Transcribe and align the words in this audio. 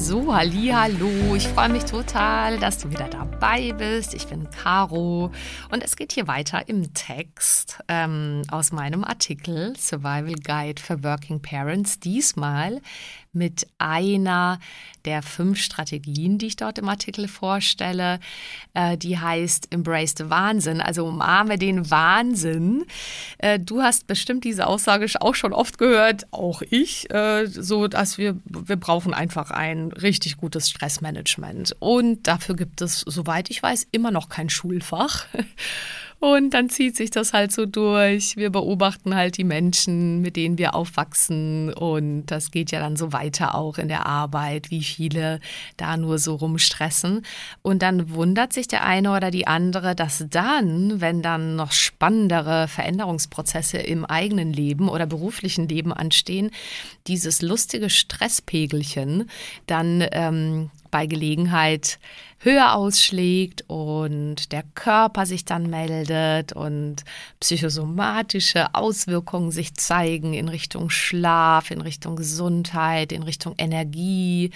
So, 0.00 0.34
hallo, 0.34 1.34
ich 1.36 1.46
freue 1.46 1.68
mich 1.68 1.84
total, 1.84 2.58
dass 2.58 2.78
du 2.78 2.90
wieder 2.90 3.08
dabei 3.08 3.72
bist. 3.72 4.14
Ich 4.14 4.26
bin 4.26 4.48
Caro 4.48 5.30
und 5.70 5.84
es 5.84 5.94
geht 5.94 6.12
hier 6.12 6.26
weiter 6.26 6.66
im 6.68 6.94
Text 6.94 7.78
ähm, 7.86 8.40
aus 8.50 8.72
meinem 8.72 9.04
Artikel 9.04 9.76
Survival 9.76 10.36
Guide 10.42 10.80
for 10.80 11.04
Working 11.04 11.42
Parents. 11.42 12.00
Diesmal 12.00 12.80
mit 13.32 13.66
einer 13.78 14.58
der 15.04 15.22
fünf 15.22 15.58
Strategien, 15.58 16.38
die 16.38 16.48
ich 16.48 16.56
dort 16.56 16.78
im 16.78 16.88
Artikel 16.88 17.28
vorstelle. 17.28 18.18
Äh, 18.74 18.98
die 18.98 19.18
heißt 19.18 19.72
Embrace 19.72 20.14
the 20.16 20.30
Wahnsinn, 20.30 20.80
also 20.80 21.06
umarme 21.06 21.56
den 21.56 21.90
Wahnsinn. 21.90 22.84
Äh, 23.38 23.58
du 23.58 23.82
hast 23.82 24.06
bestimmt 24.06 24.44
diese 24.44 24.66
Aussage 24.66 25.06
auch 25.20 25.34
schon 25.34 25.52
oft 25.52 25.78
gehört, 25.78 26.26
auch 26.32 26.62
ich, 26.62 27.10
äh, 27.10 27.46
so 27.46 27.88
dass 27.88 28.18
wir, 28.18 28.36
wir 28.44 28.76
brauchen 28.76 29.14
einfach 29.14 29.50
ein 29.50 29.92
richtig 29.92 30.36
gutes 30.36 30.68
Stressmanagement. 30.68 31.76
Und 31.78 32.26
dafür 32.26 32.56
gibt 32.56 32.82
es, 32.82 33.00
soweit 33.00 33.48
ich 33.50 33.62
weiß, 33.62 33.86
immer 33.92 34.10
noch 34.10 34.28
kein 34.28 34.50
Schulfach. 34.50 35.26
Und 36.20 36.50
dann 36.50 36.68
zieht 36.68 36.96
sich 36.96 37.10
das 37.10 37.32
halt 37.32 37.50
so 37.50 37.64
durch. 37.64 38.36
Wir 38.36 38.50
beobachten 38.50 39.14
halt 39.14 39.38
die 39.38 39.44
Menschen, 39.44 40.20
mit 40.20 40.36
denen 40.36 40.58
wir 40.58 40.74
aufwachsen. 40.74 41.72
Und 41.72 42.26
das 42.26 42.50
geht 42.50 42.70
ja 42.72 42.78
dann 42.78 42.96
so 42.96 43.14
weiter 43.14 43.54
auch 43.54 43.78
in 43.78 43.88
der 43.88 44.04
Arbeit, 44.04 44.70
wie 44.70 44.82
viele 44.82 45.40
da 45.78 45.96
nur 45.96 46.18
so 46.18 46.34
rumstressen. 46.34 47.24
Und 47.62 47.80
dann 47.80 48.10
wundert 48.10 48.52
sich 48.52 48.68
der 48.68 48.84
eine 48.84 49.16
oder 49.16 49.30
die 49.30 49.46
andere, 49.46 49.94
dass 49.94 50.26
dann, 50.28 51.00
wenn 51.00 51.22
dann 51.22 51.56
noch 51.56 51.72
spannendere 51.72 52.68
Veränderungsprozesse 52.68 53.78
im 53.78 54.04
eigenen 54.04 54.52
Leben 54.52 54.90
oder 54.90 55.06
beruflichen 55.06 55.68
Leben 55.68 55.90
anstehen, 55.90 56.50
dieses 57.06 57.40
lustige 57.40 57.88
Stresspegelchen 57.88 59.30
dann 59.66 60.04
ähm, 60.12 60.70
bei 60.90 61.06
Gelegenheit 61.06 61.98
höher 62.40 62.74
ausschlägt 62.74 63.64
und 63.68 64.50
der 64.50 64.64
Körper 64.74 65.26
sich 65.26 65.44
dann 65.44 65.68
meldet 65.68 66.52
und 66.52 67.04
psychosomatische 67.38 68.74
Auswirkungen 68.74 69.50
sich 69.50 69.74
zeigen 69.74 70.32
in 70.32 70.48
Richtung 70.48 70.90
Schlaf, 70.90 71.70
in 71.70 71.82
Richtung 71.82 72.16
Gesundheit, 72.16 73.12
in 73.12 73.22
Richtung 73.22 73.54
Energie 73.58 74.50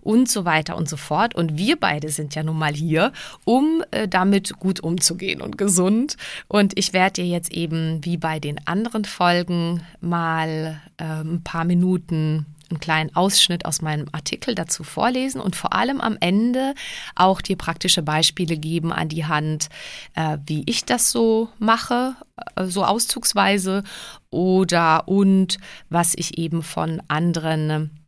und 0.00 0.30
so 0.30 0.46
weiter 0.46 0.76
und 0.76 0.88
so 0.88 0.96
fort. 0.96 1.34
Und 1.34 1.58
wir 1.58 1.78
beide 1.78 2.08
sind 2.08 2.34
ja 2.34 2.42
nun 2.42 2.58
mal 2.58 2.72
hier, 2.72 3.12
um 3.44 3.84
äh, 3.90 4.08
damit 4.08 4.58
gut 4.58 4.80
umzugehen 4.80 5.42
und 5.42 5.58
gesund. 5.58 6.16
Und 6.48 6.78
ich 6.78 6.92
werde 6.92 7.22
dir 7.22 7.26
jetzt 7.26 7.52
eben 7.52 8.04
wie 8.04 8.16
bei 8.16 8.40
den 8.40 8.66
anderen 8.66 9.04
Folgen 9.04 9.82
mal 10.00 10.80
äh, 10.96 11.04
ein 11.04 11.42
paar 11.44 11.64
Minuten 11.64 12.46
einen 12.70 12.80
kleinen 12.80 13.14
Ausschnitt 13.14 13.64
aus 13.64 13.82
meinem 13.82 14.06
Artikel 14.12 14.54
dazu 14.54 14.84
vorlesen 14.84 15.40
und 15.40 15.56
vor 15.56 15.74
allem 15.74 16.00
am 16.00 16.16
Ende 16.20 16.74
auch 17.14 17.40
dir 17.40 17.56
praktische 17.56 18.02
Beispiele 18.02 18.56
geben 18.56 18.92
an 18.92 19.08
die 19.08 19.26
Hand, 19.26 19.68
äh, 20.14 20.38
wie 20.46 20.62
ich 20.66 20.84
das 20.84 21.10
so 21.10 21.48
mache, 21.58 22.14
äh, 22.56 22.64
so 22.64 22.84
auszugsweise 22.84 23.82
oder 24.30 25.08
und 25.08 25.58
was 25.88 26.14
ich 26.16 26.38
eben 26.38 26.62
von 26.62 27.02
anderen 27.08 27.99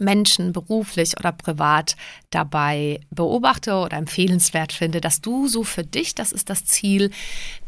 Menschen 0.00 0.52
beruflich 0.52 1.18
oder 1.18 1.32
privat 1.32 1.96
dabei 2.30 3.00
beobachte 3.10 3.74
oder 3.74 3.96
empfehlenswert 3.96 4.72
finde, 4.72 5.00
dass 5.00 5.20
du 5.20 5.48
so 5.48 5.64
für 5.64 5.84
dich, 5.84 6.14
das 6.14 6.32
ist 6.32 6.50
das 6.50 6.64
Ziel, 6.64 7.10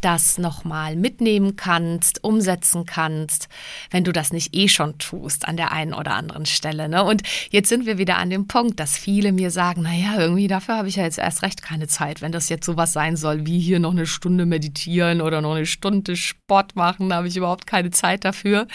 das 0.00 0.38
nochmal 0.38 0.96
mitnehmen 0.96 1.56
kannst, 1.56 2.22
umsetzen 2.24 2.84
kannst, 2.86 3.48
wenn 3.90 4.04
du 4.04 4.12
das 4.12 4.32
nicht 4.32 4.54
eh 4.54 4.68
schon 4.68 4.98
tust 4.98 5.46
an 5.46 5.56
der 5.56 5.72
einen 5.72 5.94
oder 5.94 6.14
anderen 6.14 6.46
Stelle. 6.46 6.88
Ne? 6.88 7.04
Und 7.04 7.22
jetzt 7.50 7.68
sind 7.68 7.86
wir 7.86 7.98
wieder 7.98 8.18
an 8.18 8.30
dem 8.30 8.48
Punkt, 8.48 8.80
dass 8.80 8.96
viele 8.96 9.32
mir 9.32 9.50
sagen, 9.50 9.82
naja, 9.82 10.18
irgendwie 10.18 10.48
dafür 10.48 10.76
habe 10.76 10.88
ich 10.88 10.96
ja 10.96 11.04
jetzt 11.04 11.18
erst 11.18 11.42
recht 11.42 11.62
keine 11.62 11.88
Zeit, 11.88 12.22
wenn 12.22 12.32
das 12.32 12.48
jetzt 12.48 12.66
sowas 12.66 12.92
sein 12.92 13.16
soll, 13.16 13.46
wie 13.46 13.60
hier 13.60 13.78
noch 13.78 13.92
eine 13.92 14.06
Stunde 14.06 14.46
meditieren 14.46 15.20
oder 15.20 15.40
noch 15.40 15.54
eine 15.54 15.66
Stunde 15.66 16.16
Sport 16.16 16.76
machen, 16.76 17.08
da 17.08 17.16
habe 17.16 17.28
ich 17.28 17.36
überhaupt 17.36 17.66
keine 17.66 17.90
Zeit 17.90 18.24
dafür. 18.24 18.66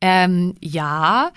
Ähm, 0.00 0.54
ja, 0.60 1.30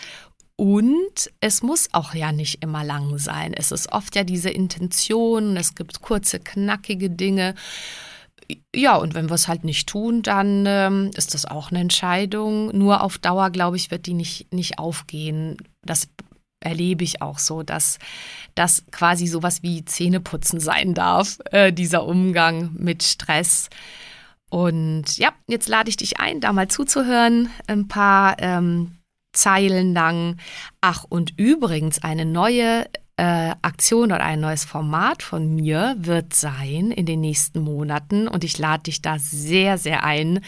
und 0.58 1.32
es 1.40 1.62
muss 1.62 1.88
auch 1.92 2.16
ja 2.16 2.32
nicht 2.32 2.64
immer 2.64 2.84
lang 2.84 3.20
sein. 3.20 3.54
Es 3.54 3.72
ist 3.72 3.92
oft 3.92 4.16
ja 4.16 4.24
diese 4.24 4.50
Intention, 4.50 5.56
es 5.56 5.76
gibt 5.76 6.02
kurze, 6.02 6.40
knackige 6.40 7.12
Dinge. 7.12 7.54
Ja, 8.76 8.96
und 8.96 9.14
wenn 9.14 9.30
wir 9.30 9.36
es 9.36 9.48
halt 9.48 9.64
nicht 9.64 9.88
tun, 9.88 10.24
dann 10.24 10.66
ähm, 10.66 11.12
ist 11.16 11.36
das 11.36 11.46
auch 11.46 11.70
eine 11.70 11.80
Entscheidung. 11.80 12.76
Nur 12.76 13.04
auf 13.04 13.20
Dauer, 13.20 13.52
glaube 13.52 13.78
ich, 13.78 13.92
wird 13.92 14.08
die 14.08 14.16
nicht, 14.16 14.52
nicht 14.52 14.80
aufgehen. 14.80 15.58
Das 15.84 16.08
erlebe 16.60 17.04
ich 17.04 17.22
auch 17.22 17.38
so, 17.38 17.62
dass 17.62 18.00
das 18.56 18.84
quasi 18.92 19.28
sowas 19.28 19.62
wie 19.62 19.86
Zähneputzen 19.86 20.60
sein 20.60 20.96
darf, 20.96 21.38
äh, 21.52 21.72
dieser 21.72 22.04
Umgang 22.04 22.72
mit 22.74 23.04
Stress. 23.04 23.70
Und 24.50 25.18
ja, 25.18 25.34
jetzt 25.48 25.68
lade 25.68 25.90
ich 25.90 25.98
dich 25.98 26.20
ein, 26.20 26.40
da 26.42 26.52
mal 26.52 26.68
zuzuhören, 26.68 27.52
ein 27.68 27.88
paar 27.88 28.38
ähm, 28.40 28.97
Zeilen 29.38 29.94
lang. 29.94 30.38
Ach, 30.82 31.06
und 31.08 31.34
übrigens 31.38 32.04
eine 32.04 32.26
neue 32.26 32.86
äh, 33.18 33.56
Aktion 33.62 34.12
oder 34.12 34.24
ein 34.24 34.40
neues 34.40 34.66
Format 34.66 35.24
von 35.24 35.54
mir 35.56 35.96
wird 36.00 36.34
sein 36.34 36.92
in 36.92 37.06
den 37.06 37.22
nächsten 37.22 37.62
Monaten 37.62 38.28
und 38.28 38.44
ich 38.44 38.58
lade 38.58 38.84
dich 38.84 39.02
da 39.02 39.18
sehr, 39.20 39.78
sehr 39.78 40.04
ein, 40.04 40.42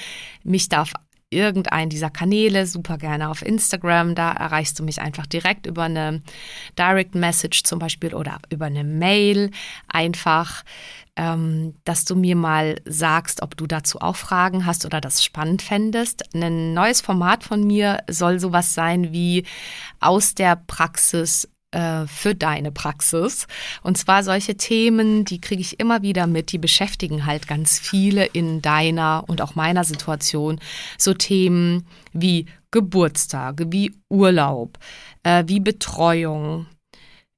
mich 0.44 0.70
da 0.70 0.84
auf 0.84 0.94
irgendeinen 1.30 1.90
dieser 1.90 2.10
Kanäle, 2.10 2.66
super 2.66 2.98
gerne 2.98 3.30
auf 3.30 3.46
Instagram. 3.46 4.16
Da 4.16 4.32
erreichst 4.32 4.80
du 4.80 4.84
mich 4.84 5.02
einfach 5.02 5.28
direkt 5.28 5.66
über 5.66 5.84
eine 5.84 6.22
Direct 6.78 7.16
Message 7.16 7.64
zum 7.64 7.80
Beispiel 7.80 8.14
oder 8.14 8.40
über 8.50 8.66
eine 8.66 8.84
Mail 8.84 9.52
einfach 9.88 10.64
ähm, 11.20 11.76
dass 11.84 12.06
du 12.06 12.16
mir 12.16 12.38
mal 12.38 12.78
sagst, 12.86 13.42
ob 13.42 13.58
du 13.58 13.68
dazu 13.68 14.00
auch 14.00 14.16
Fragen 14.16 14.66
hast 14.66 14.86
oder 14.86 15.02
das 15.02 15.22
spannend 15.22 15.62
fändest. 15.62 16.34
Ein 16.34 16.74
neues 16.74 17.02
Format 17.02 17.44
von 17.44 17.68
mir 17.68 18.04
soll 18.10 18.40
sowas 18.40 18.74
sein 18.74 19.12
wie 19.12 19.46
aus 20.00 20.34
der 20.34 20.56
Praxis 20.56 21.50
äh, 21.72 22.08
für 22.08 22.36
deine 22.36 22.72
Praxis. 22.72 23.48
Und 23.84 23.98
zwar 23.98 24.24
solche 24.24 24.58
Themen, 24.58 25.26
die 25.26 25.40
kriege 25.40 25.62
ich 25.62 25.80
immer 25.80 26.02
wieder 26.02 26.28
mit, 26.28 26.52
die 26.52 26.58
beschäftigen 26.58 27.26
halt 27.26 27.48
ganz 27.48 27.80
viele 27.80 28.26
in 28.26 28.62
deiner 28.62 29.24
und 29.28 29.42
auch 29.42 29.56
meiner 29.56 29.84
Situation. 29.84 30.60
So 30.98 31.14
Themen 31.14 31.86
wie 32.14 32.46
Geburtstage, 32.72 33.72
wie 33.72 33.94
Urlaub, 34.10 34.78
äh, 35.24 35.44
wie 35.48 35.60
Betreuung, 35.60 36.68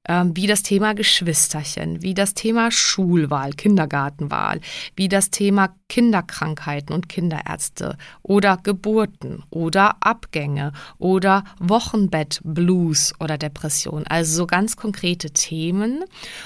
wie 0.08 0.48
das 0.48 0.64
Thema 0.64 0.94
Geschwisterchen, 0.94 2.02
wie 2.02 2.14
das 2.14 2.34
Thema 2.34 2.72
Schulwahl, 2.72 3.52
Kindergartenwahl, 3.52 4.60
wie 4.96 5.08
das 5.08 5.30
Thema 5.30 5.76
Kinderkrankheiten 5.88 6.92
und 6.92 7.08
Kinderärzte 7.08 7.96
oder 8.22 8.56
Geburten 8.56 9.44
oder 9.50 9.96
Abgänge 10.00 10.72
oder 10.98 11.44
Wochenbettblues 11.60 13.14
oder 13.20 13.38
Depression. 13.38 14.04
Also 14.08 14.38
so 14.38 14.46
ganz 14.48 14.76
konkrete 14.76 15.30
Themen. 15.30 16.02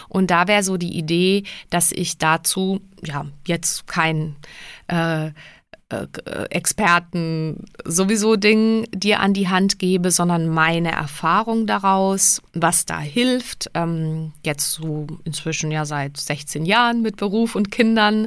Und 0.09 0.31
da 0.31 0.49
wäre 0.49 0.63
so 0.63 0.77
die 0.77 0.99
Idee, 0.99 1.45
dass 1.71 1.93
ich 1.93 2.19
dazu 2.19 2.81
ja 3.03 3.25
jetzt 3.47 3.87
kein 3.87 4.37
äh, 4.89 5.31
Experten 5.89 7.65
sowieso 7.85 8.35
Ding 8.35 8.89
dir 8.93 9.21
an 9.21 9.35
die 9.35 9.49
Hand 9.49 9.79
gebe, 9.79 10.11
sondern 10.11 10.49
meine 10.49 10.91
Erfahrung 10.91 11.69
daraus, 11.69 12.43
was 12.55 12.87
da 12.87 12.99
hilft. 12.99 13.71
Ähm, 13.75 14.33
jetzt 14.45 14.73
so 14.73 15.07
inzwischen 15.23 15.71
ja 15.71 15.85
seit 15.85 16.17
16 16.17 16.67
Jahren 16.67 17.03
mit 17.03 17.17
Beruf 17.19 17.55
und 17.55 17.71
Kindern 17.71 18.27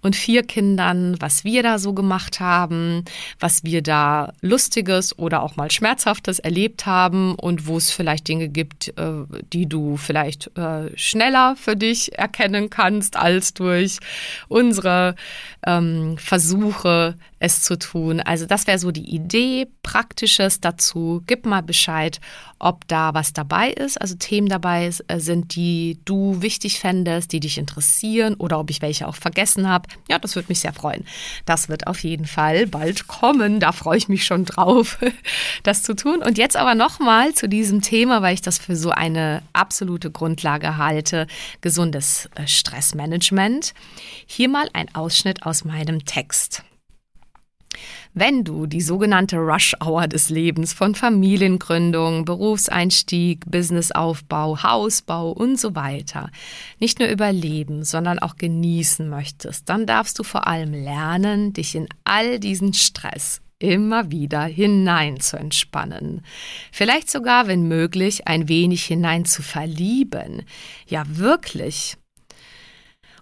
und 0.00 0.14
vier 0.14 0.44
Kindern, 0.44 1.16
was 1.18 1.42
wir 1.42 1.64
da 1.64 1.80
so 1.80 1.92
gemacht 1.92 2.38
haben, 2.38 3.04
was 3.40 3.64
wir 3.64 3.82
da 3.82 4.32
Lustiges 4.40 5.18
oder 5.18 5.42
auch 5.42 5.56
mal 5.56 5.72
Schmerzhaftes 5.72 6.38
erlebt 6.38 6.86
haben 6.86 7.34
und 7.34 7.66
wo 7.66 7.78
es 7.78 7.90
vielleicht 7.90 8.28
Dinge 8.28 8.48
gibt, 8.48 8.96
äh, 8.96 9.24
die 9.52 9.68
du 9.68 9.96
vielleicht 9.96 10.56
äh, 10.56 10.96
schneller 10.96 11.56
für 11.56 11.74
dich 11.74 12.16
erkennen 12.16 12.70
kannst 12.70 13.16
als 13.16 13.54
durch 13.54 13.98
unsere 14.46 15.16
ähm, 15.66 16.16
Versuche 16.18 16.91
es 17.42 17.60
zu 17.60 17.76
tun. 17.76 18.20
Also 18.20 18.46
das 18.46 18.66
wäre 18.66 18.78
so 18.78 18.92
die 18.92 19.14
Idee, 19.14 19.66
Praktisches 19.82 20.60
dazu. 20.60 21.22
Gib 21.26 21.44
mal 21.44 21.62
Bescheid, 21.62 22.20
ob 22.60 22.86
da 22.86 23.12
was 23.14 23.32
dabei 23.32 23.70
ist, 23.70 24.00
also 24.00 24.14
Themen 24.14 24.48
dabei 24.48 24.90
äh, 25.08 25.18
sind, 25.18 25.56
die 25.56 25.98
du 26.04 26.40
wichtig 26.40 26.78
fändest, 26.78 27.32
die 27.32 27.40
dich 27.40 27.58
interessieren 27.58 28.34
oder 28.34 28.60
ob 28.60 28.70
ich 28.70 28.80
welche 28.80 29.08
auch 29.08 29.16
vergessen 29.16 29.68
habe. 29.68 29.88
Ja, 30.08 30.20
das 30.20 30.36
würde 30.36 30.46
mich 30.48 30.60
sehr 30.60 30.72
freuen. 30.72 31.04
Das 31.44 31.68
wird 31.68 31.88
auf 31.88 32.04
jeden 32.04 32.26
Fall 32.26 32.68
bald 32.68 33.08
kommen. 33.08 33.58
Da 33.58 33.72
freue 33.72 33.98
ich 33.98 34.08
mich 34.08 34.24
schon 34.24 34.44
drauf, 34.44 34.98
das 35.64 35.82
zu 35.82 35.94
tun. 35.94 36.22
Und 36.22 36.38
jetzt 36.38 36.56
aber 36.56 36.76
nochmal 36.76 37.34
zu 37.34 37.48
diesem 37.48 37.82
Thema, 37.82 38.22
weil 38.22 38.34
ich 38.34 38.42
das 38.42 38.58
für 38.58 38.76
so 38.76 38.90
eine 38.90 39.42
absolute 39.52 40.12
Grundlage 40.12 40.76
halte, 40.76 41.26
gesundes 41.60 42.28
äh, 42.36 42.46
Stressmanagement. 42.46 43.74
Hier 44.26 44.48
mal 44.48 44.68
ein 44.72 44.94
Ausschnitt 44.94 45.42
aus 45.44 45.64
meinem 45.64 46.04
Text. 46.04 46.62
Wenn 48.14 48.44
du 48.44 48.66
die 48.66 48.82
sogenannte 48.82 49.38
Rush 49.38 49.74
Hour 49.82 50.06
des 50.06 50.28
Lebens 50.28 50.74
von 50.74 50.94
Familiengründung, 50.94 52.26
Berufseinstieg, 52.26 53.50
Businessaufbau, 53.50 54.62
Hausbau 54.62 55.30
und 55.30 55.58
so 55.58 55.74
weiter 55.74 56.30
nicht 56.78 56.98
nur 56.98 57.08
überleben, 57.08 57.84
sondern 57.84 58.18
auch 58.18 58.36
genießen 58.36 59.08
möchtest, 59.08 59.70
dann 59.70 59.86
darfst 59.86 60.18
du 60.18 60.24
vor 60.24 60.46
allem 60.46 60.74
lernen, 60.74 61.54
dich 61.54 61.74
in 61.74 61.88
all 62.04 62.38
diesen 62.38 62.74
Stress 62.74 63.40
immer 63.58 64.10
wieder 64.10 64.42
hinein 64.42 65.18
zu 65.20 65.38
entspannen. 65.38 66.20
Vielleicht 66.70 67.10
sogar, 67.10 67.46
wenn 67.46 67.66
möglich, 67.66 68.26
ein 68.26 68.46
wenig 68.48 68.84
hinein 68.84 69.24
zu 69.24 69.40
verlieben. 69.42 70.42
Ja, 70.86 71.04
wirklich. 71.06 71.96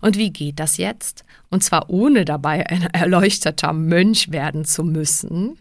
Und 0.00 0.16
wie 0.16 0.32
geht 0.32 0.58
das 0.58 0.76
jetzt? 0.76 1.24
Und 1.50 1.62
zwar 1.62 1.90
ohne 1.90 2.24
dabei 2.24 2.66
ein 2.68 2.82
erleuchteter 2.92 3.72
Mönch 3.72 4.32
werden 4.32 4.64
zu 4.64 4.84
müssen. 4.84 5.58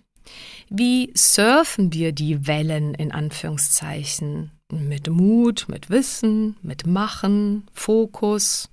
Wie 0.69 1.11
surfen 1.15 1.93
wir 1.93 2.11
die 2.11 2.47
Wellen 2.47 2.93
in 2.93 3.11
Anführungszeichen? 3.11 4.51
Mit 4.71 5.09
Mut, 5.09 5.65
mit 5.67 5.89
Wissen, 5.89 6.55
mit 6.61 6.85
Machen, 6.85 7.67
Fokus, 7.73 8.69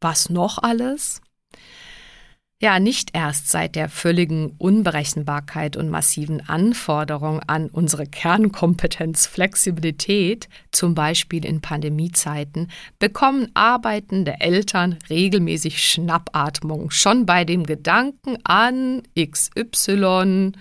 was 0.00 0.30
noch 0.30 0.58
alles? 0.62 1.20
Ja, 2.64 2.78
nicht 2.78 3.10
erst 3.12 3.50
seit 3.50 3.74
der 3.74 3.88
völligen 3.88 4.54
Unberechenbarkeit 4.56 5.76
und 5.76 5.90
massiven 5.90 6.48
Anforderung 6.48 7.40
an 7.40 7.68
unsere 7.68 8.06
Kernkompetenz 8.06 9.26
Flexibilität, 9.26 10.48
zum 10.70 10.94
Beispiel 10.94 11.44
in 11.44 11.60
Pandemiezeiten, 11.60 12.70
bekommen 13.00 13.50
arbeitende 13.54 14.34
Eltern 14.38 14.96
regelmäßig 15.10 15.82
Schnappatmung, 15.82 16.92
schon 16.92 17.26
bei 17.26 17.44
dem 17.44 17.66
Gedanken 17.66 18.38
an 18.44 19.02
XY, 19.18 20.52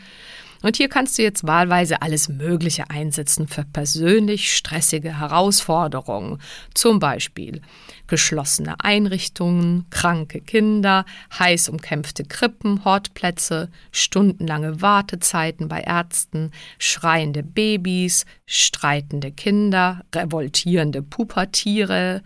und 0.61 0.77
hier 0.77 0.89
kannst 0.89 1.17
du 1.17 1.23
jetzt 1.23 1.47
wahlweise 1.47 2.01
alles 2.01 2.29
Mögliche 2.29 2.89
einsetzen 2.89 3.47
für 3.47 3.63
persönlich 3.63 4.55
stressige 4.55 5.19
Herausforderungen. 5.19 6.39
Zum 6.73 6.99
Beispiel 6.99 7.61
geschlossene 8.07 8.75
Einrichtungen, 8.79 9.85
kranke 9.89 10.41
Kinder, 10.41 11.05
heiß 11.39 11.69
umkämpfte 11.69 12.25
Krippen, 12.25 12.83
Hortplätze, 12.85 13.69
stundenlange 13.91 14.81
Wartezeiten 14.81 15.67
bei 15.67 15.79
Ärzten, 15.81 16.51
schreiende 16.77 17.41
Babys, 17.41 18.25
streitende 18.45 19.31
Kinder, 19.31 20.03
revoltierende 20.13 21.01
Pubertiere, 21.01 22.21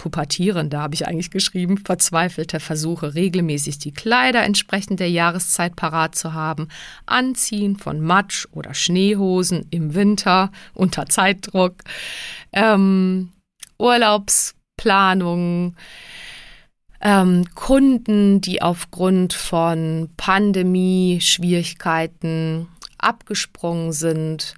Pubertierende 0.00 0.78
habe 0.78 0.94
ich 0.94 1.06
eigentlich 1.06 1.30
geschrieben, 1.30 1.76
verzweifelte 1.76 2.58
Versuche, 2.58 3.14
regelmäßig 3.14 3.80
die 3.80 3.92
Kleider 3.92 4.42
entsprechend 4.42 4.98
der 4.98 5.10
Jahreszeit 5.10 5.76
parat 5.76 6.14
zu 6.14 6.32
haben, 6.32 6.68
Anziehen 7.04 7.76
von 7.76 8.00
Matsch- 8.00 8.48
oder 8.52 8.72
Schneehosen 8.72 9.66
im 9.70 9.94
Winter 9.94 10.52
unter 10.72 11.04
Zeitdruck, 11.04 11.74
ähm, 12.54 13.28
Urlaubsplanungen, 13.78 15.76
ähm, 17.02 17.44
Kunden, 17.54 18.40
die 18.40 18.62
aufgrund 18.62 19.34
von 19.34 20.08
Pandemie-Schwierigkeiten 20.16 22.68
abgesprungen 22.96 23.92
sind, 23.92 24.54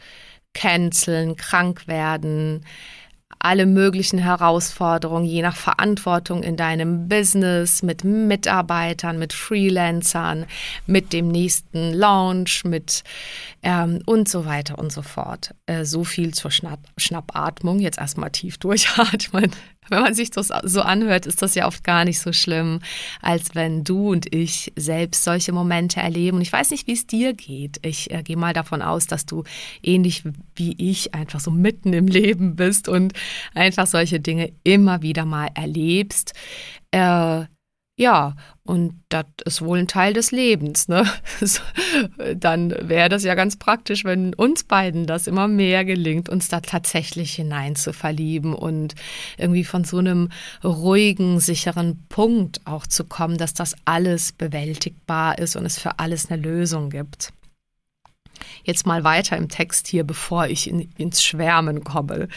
canceln, 0.54 1.34
krank 1.34 1.88
werden, 1.88 2.64
alle 3.44 3.66
möglichen 3.66 4.18
Herausforderungen, 4.18 5.24
je 5.24 5.42
nach 5.42 5.56
Verantwortung 5.56 6.42
in 6.42 6.56
deinem 6.56 7.08
Business, 7.08 7.82
mit 7.82 8.04
Mitarbeitern, 8.04 9.18
mit 9.18 9.32
Freelancern, 9.32 10.46
mit 10.86 11.12
dem 11.12 11.28
nächsten 11.28 11.92
Launch, 11.92 12.64
mit 12.64 13.02
ähm, 13.62 14.00
und 14.06 14.28
so 14.28 14.46
weiter 14.46 14.78
und 14.78 14.92
so 14.92 15.02
fort. 15.02 15.54
Äh, 15.66 15.84
so 15.84 16.04
viel 16.04 16.34
zur 16.34 16.50
Schnapp 16.50 16.80
Schnappatmung. 16.96 17.80
Jetzt 17.80 17.98
erstmal 17.98 18.30
tief 18.30 18.58
durchatmen. 18.58 19.50
Wenn 19.88 20.00
man 20.00 20.14
sich 20.14 20.30
das 20.30 20.50
so 20.62 20.80
anhört, 20.80 21.26
ist 21.26 21.42
das 21.42 21.54
ja 21.54 21.66
oft 21.66 21.82
gar 21.82 22.04
nicht 22.04 22.20
so 22.20 22.32
schlimm, 22.32 22.80
als 23.20 23.54
wenn 23.54 23.82
du 23.82 24.10
und 24.10 24.32
ich 24.32 24.72
selbst 24.76 25.24
solche 25.24 25.52
Momente 25.52 26.00
erleben. 26.00 26.36
Und 26.36 26.42
ich 26.42 26.52
weiß 26.52 26.70
nicht, 26.70 26.86
wie 26.86 26.92
es 26.92 27.06
dir 27.06 27.34
geht. 27.34 27.84
Ich 27.84 28.10
äh, 28.10 28.22
gehe 28.22 28.36
mal 28.36 28.52
davon 28.52 28.80
aus, 28.80 29.06
dass 29.06 29.26
du 29.26 29.44
ähnlich 29.82 30.22
wie 30.54 30.74
ich 30.78 31.14
einfach 31.14 31.40
so 31.40 31.50
mitten 31.50 31.92
im 31.92 32.06
Leben 32.06 32.54
bist 32.54 32.88
und 32.88 33.12
einfach 33.54 33.86
solche 33.86 34.20
Dinge 34.20 34.52
immer 34.62 35.02
wieder 35.02 35.24
mal 35.24 35.48
erlebst. 35.54 36.32
Äh, 36.92 37.44
ja, 37.96 38.34
und 38.64 39.02
das 39.10 39.26
ist 39.44 39.62
wohl 39.62 39.78
ein 39.78 39.88
Teil 39.88 40.14
des 40.14 40.30
Lebens. 40.30 40.88
Ne? 40.88 41.04
Dann 42.36 42.74
wäre 42.80 43.08
das 43.08 43.22
ja 43.22 43.34
ganz 43.34 43.56
praktisch, 43.56 44.04
wenn 44.04 44.34
uns 44.34 44.64
beiden 44.64 45.06
das 45.06 45.26
immer 45.26 45.46
mehr 45.46 45.84
gelingt, 45.84 46.28
uns 46.28 46.48
da 46.48 46.60
tatsächlich 46.60 47.34
hinein 47.34 47.76
zu 47.76 47.92
verlieben 47.92 48.54
und 48.54 48.94
irgendwie 49.36 49.64
von 49.64 49.84
so 49.84 49.98
einem 49.98 50.30
ruhigen, 50.64 51.38
sicheren 51.38 52.06
Punkt 52.08 52.62
auch 52.64 52.86
zu 52.86 53.04
kommen, 53.04 53.36
dass 53.36 53.52
das 53.52 53.76
alles 53.84 54.32
bewältigbar 54.32 55.38
ist 55.38 55.56
und 55.56 55.66
es 55.66 55.78
für 55.78 55.98
alles 55.98 56.30
eine 56.30 56.40
Lösung 56.40 56.88
gibt. 56.88 57.32
Jetzt 58.64 58.86
mal 58.86 59.04
weiter 59.04 59.36
im 59.36 59.48
Text 59.48 59.88
hier, 59.88 60.04
bevor 60.04 60.46
ich 60.46 60.68
in, 60.68 60.90
ins 60.96 61.22
Schwärmen 61.22 61.84
komme. 61.84 62.28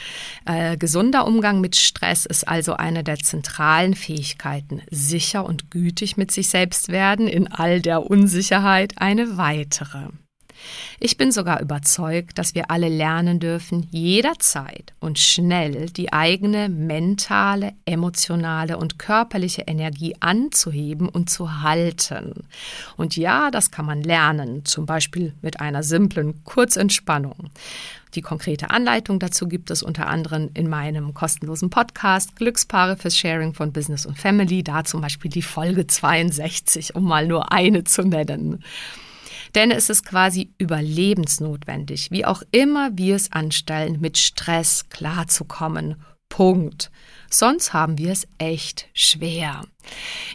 Äh, 0.46 0.78
gesunder 0.78 1.26
Umgang 1.26 1.62
mit 1.62 1.76
Stress 1.76 2.26
ist 2.26 2.48
also 2.48 2.74
eine 2.74 3.04
der 3.04 3.18
zentralen 3.18 3.96
Fähigkeiten. 3.96 4.82
Sicher 4.90 5.46
und 5.46 5.72
gütig 5.72 6.18
mit 6.18 6.32
sich 6.32 6.50
selbst 6.50 6.90
werden, 6.90 7.28
in 7.28 7.48
all 7.48 7.82
der 7.82 8.10
Unsicherheit 8.10 8.94
eine 8.98 9.38
weitere. 9.38 10.10
Ich 11.00 11.18
bin 11.18 11.32
sogar 11.32 11.62
überzeugt, 11.62 12.38
dass 12.38 12.56
wir 12.56 12.72
alle 12.72 12.90
lernen 12.90 13.40
dürfen, 13.40 13.88
jederzeit 13.92 14.94
und 15.00 15.20
schnell 15.20 15.88
die 15.88 16.14
eigene 16.14 16.70
mentale, 16.70 17.74
emotionale 17.86 18.78
und 18.78 19.00
körperliche 19.00 19.64
Energie 19.64 20.16
anzuheben 20.20 21.10
und 21.10 21.30
zu 21.30 21.62
halten. 21.62 22.48
Und 22.98 23.18
ja, 23.18 23.52
das 23.52 23.72
kann 23.72 23.86
man 23.86 24.02
lernen, 24.02 24.66
zum 24.66 24.86
Beispiel 24.86 25.34
mit 25.42 25.60
einer 25.60 25.84
simplen 25.84 26.44
Kurzentspannung. 26.44 27.52
Die 28.16 28.22
konkrete 28.22 28.70
Anleitung 28.70 29.20
dazu 29.20 29.48
gibt 29.48 29.70
es 29.72 29.84
unter 29.84 30.08
anderem 30.08 30.50
in 30.54 30.70
meinem 30.70 31.14
kostenlosen 31.14 31.70
Podcast 31.70 32.38
Glückspaare 32.38 32.96
fürs 32.96 33.18
Sharing 33.18 33.54
von 33.54 33.74
Business 33.74 34.06
und 34.06 34.18
Family, 34.18 34.64
da 34.64 34.86
zum 34.86 35.02
Beispiel 35.02 35.30
die 35.30 35.42
Folge 35.42 35.86
62, 35.86 36.96
um 36.96 37.04
mal 37.04 37.28
nur 37.28 37.52
eine 37.52 37.84
zu 37.84 38.04
nennen. 38.04 38.64
Denn 39.56 39.72
es 39.72 39.90
ist 39.90 40.06
quasi 40.06 40.54
überlebensnotwendig, 40.58 42.12
wie 42.12 42.26
auch 42.26 42.44
immer 42.52 42.98
wir 42.98 43.16
es 43.16 43.32
anstellen, 43.32 44.00
mit 44.02 44.18
Stress 44.18 44.90
klarzukommen. 44.90 45.96
Punkt. 46.28 46.92
Sonst 47.30 47.74
haben 47.74 47.98
wir 47.98 48.12
es 48.12 48.28
echt 48.38 48.90
schwer. 48.94 49.62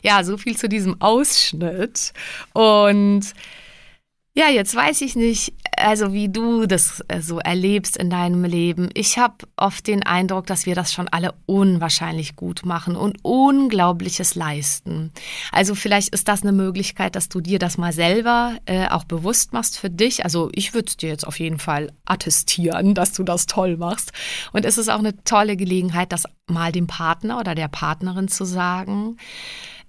Ja, 0.03 0.25
so 0.25 0.39
viel 0.39 0.57
zu 0.57 0.69
diesem 0.69 1.01
Ausschnitt. 1.01 2.15
Und 2.55 3.35
ja, 4.35 4.49
jetzt 4.49 4.75
weiß 4.75 5.03
ich 5.03 5.17
nicht, 5.17 5.53
also 5.81 6.13
wie 6.13 6.29
du 6.29 6.67
das 6.67 7.03
äh, 7.09 7.21
so 7.21 7.39
erlebst 7.39 7.97
in 7.97 8.11
deinem 8.11 8.45
Leben. 8.45 8.91
Ich 8.95 9.19
habe 9.19 9.47
oft 9.57 9.87
den 9.87 10.03
Eindruck, 10.03 10.47
dass 10.47 10.67
wir 10.67 10.75
das 10.75 10.93
schon 10.93 11.09
alle 11.09 11.35
unwahrscheinlich 11.47 12.37
gut 12.37 12.65
machen 12.65 12.97
und 12.97 13.19
Unglaubliches 13.23 14.35
leisten. 14.35 15.13
Also 15.53 15.75
vielleicht 15.75 16.11
ist 16.11 16.29
das 16.29 16.43
eine 16.43 16.53
Möglichkeit, 16.53 17.17
dass 17.17 17.29
du 17.29 17.41
dir 17.41 17.59
das 17.59 17.79
mal 17.79 17.93
selber 17.93 18.57
äh, 18.67 18.89
auch 18.89 19.05
bewusst 19.05 19.53
machst 19.53 19.79
für 19.79 19.91
dich. 19.91 20.25
Also 20.25 20.51
ich 20.53 20.75
würde 20.75 20.95
dir 20.97 21.09
jetzt 21.09 21.27
auf 21.27 21.39
jeden 21.39 21.59
Fall 21.59 21.93
attestieren, 22.05 22.95
dass 22.95 23.13
du 23.13 23.23
das 23.23 23.47
toll 23.47 23.77
machst. 23.77 24.13
Und 24.53 24.65
es 24.65 24.79
ist 24.79 24.89
auch 24.89 24.99
eine 24.99 25.23
tolle 25.25 25.57
Gelegenheit, 25.57 26.13
das 26.13 26.25
mal 26.47 26.73
dem 26.73 26.87
Partner 26.87 27.39
oder 27.39 27.55
der 27.55 27.69
Partnerin 27.69 28.29
zu 28.29 28.45
sagen 28.45 29.17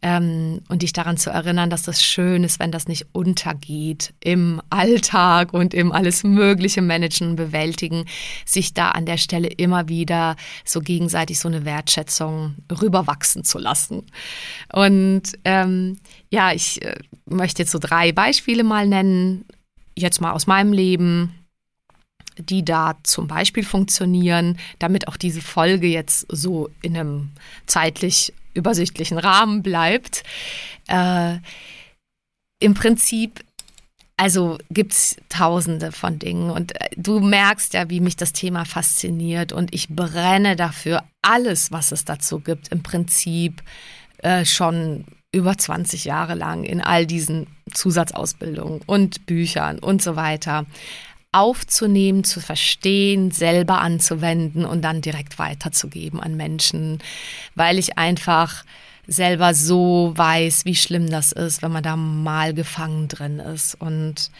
ähm, 0.01 0.62
und 0.67 0.81
dich 0.81 0.93
daran 0.93 1.17
zu 1.17 1.29
erinnern, 1.29 1.70
dass 1.70 1.84
das 1.84 2.03
schön 2.03 2.43
ist, 2.43 2.60
wenn 2.60 2.72
das 2.72 2.88
nicht 2.88 3.08
untergeht 3.12 4.13
im 4.20 4.62
Alltag 4.70 5.53
und 5.53 5.74
im 5.74 5.91
alles 5.91 6.24
Mögliche 6.24 6.81
managen 6.81 7.29
und 7.29 7.36
bewältigen, 7.36 8.05
sich 8.46 8.74
da 8.74 8.89
an 8.89 9.05
der 9.05 9.17
Stelle 9.17 9.48
immer 9.48 9.89
wieder 9.89 10.36
so 10.65 10.79
gegenseitig 10.79 11.39
so 11.39 11.48
eine 11.48 11.65
Wertschätzung 11.65 12.55
rüberwachsen 12.81 13.43
zu 13.43 13.60
lassen. 13.60 14.08
Und 14.74 15.24
ähm, 15.46 15.98
ja, 16.29 16.51
ich 16.51 16.81
äh, 16.84 16.96
möchte 17.25 17.62
jetzt 17.62 17.72
so 17.72 17.79
drei 17.79 18.12
Beispiele 18.12 18.63
mal 18.63 18.88
nennen, 18.88 19.46
jetzt 19.96 20.20
mal 20.22 20.31
aus 20.31 20.48
meinem 20.48 20.74
Leben 20.74 21.36
die 22.38 22.63
da 22.63 22.96
zum 23.03 23.27
Beispiel 23.27 23.63
funktionieren, 23.63 24.58
damit 24.79 25.08
auch 25.10 25.17
diese 25.17 25.41
Folge 25.41 25.88
jetzt 25.88 26.25
so 26.29 26.70
in 26.81 26.98
einem 26.98 27.29
zeitlich 27.65 28.34
übersichtlichen 28.53 29.17
Rahmen 29.17 29.63
bleibt. 29.63 30.24
Äh, 30.88 31.38
Im 32.60 32.74
Prinzip 32.74 33.43
also 34.22 34.60
gibt 34.70 34.93
es 34.93 35.15
tausende 35.29 35.91
von 35.91 36.20
Dingen 36.20 36.51
und 36.51 36.79
äh, 36.79 36.89
du 36.96 37.20
merkst 37.20 37.74
ja, 37.74 37.89
wie 37.89 38.00
mich 38.00 38.17
das 38.17 38.34
Thema 38.34 38.65
fasziniert 38.65 39.51
und 39.51 39.74
ich 39.74 39.89
brenne 39.89 40.55
dafür, 40.55 41.03
alles, 41.24 41.72
was 41.72 41.91
es 41.91 42.05
dazu 42.05 42.39
gibt, 42.39 42.67
im 42.67 42.84
Prinzip 42.84 43.63
äh, 44.20 44.46
schon 44.46 45.05
über 45.31 45.58
20 45.58 46.05
Jahre 46.05 46.36
lang 46.36 46.63
in 46.65 46.81
all 46.81 47.08
diesen 47.08 47.48
Zusatzausbildungen 47.74 48.81
und 48.86 49.25
Büchern 49.25 49.79
und 49.79 50.03
so 50.03 50.15
weiter 50.15 50.67
aufzunehmen, 51.31 52.23
zu 52.23 52.39
verstehen, 52.39 53.31
selber 53.31 53.79
anzuwenden 53.79 54.65
und 54.65 54.81
dann 54.81 55.01
direkt 55.01 55.39
weiterzugeben 55.39 56.19
an 56.19 56.35
Menschen, 56.35 57.00
weil 57.55 57.79
ich 57.79 57.97
einfach 57.97 58.65
selber 59.07 59.53
so 59.53 60.13
weiß, 60.15 60.65
wie 60.65 60.75
schlimm 60.75 61.09
das 61.09 61.31
ist, 61.31 61.61
wenn 61.61 61.71
man 61.71 61.83
da 61.83 61.95
mal 61.95 62.53
gefangen 62.53 63.07
drin 63.07 63.39
ist. 63.39 63.75
Und 63.75 64.31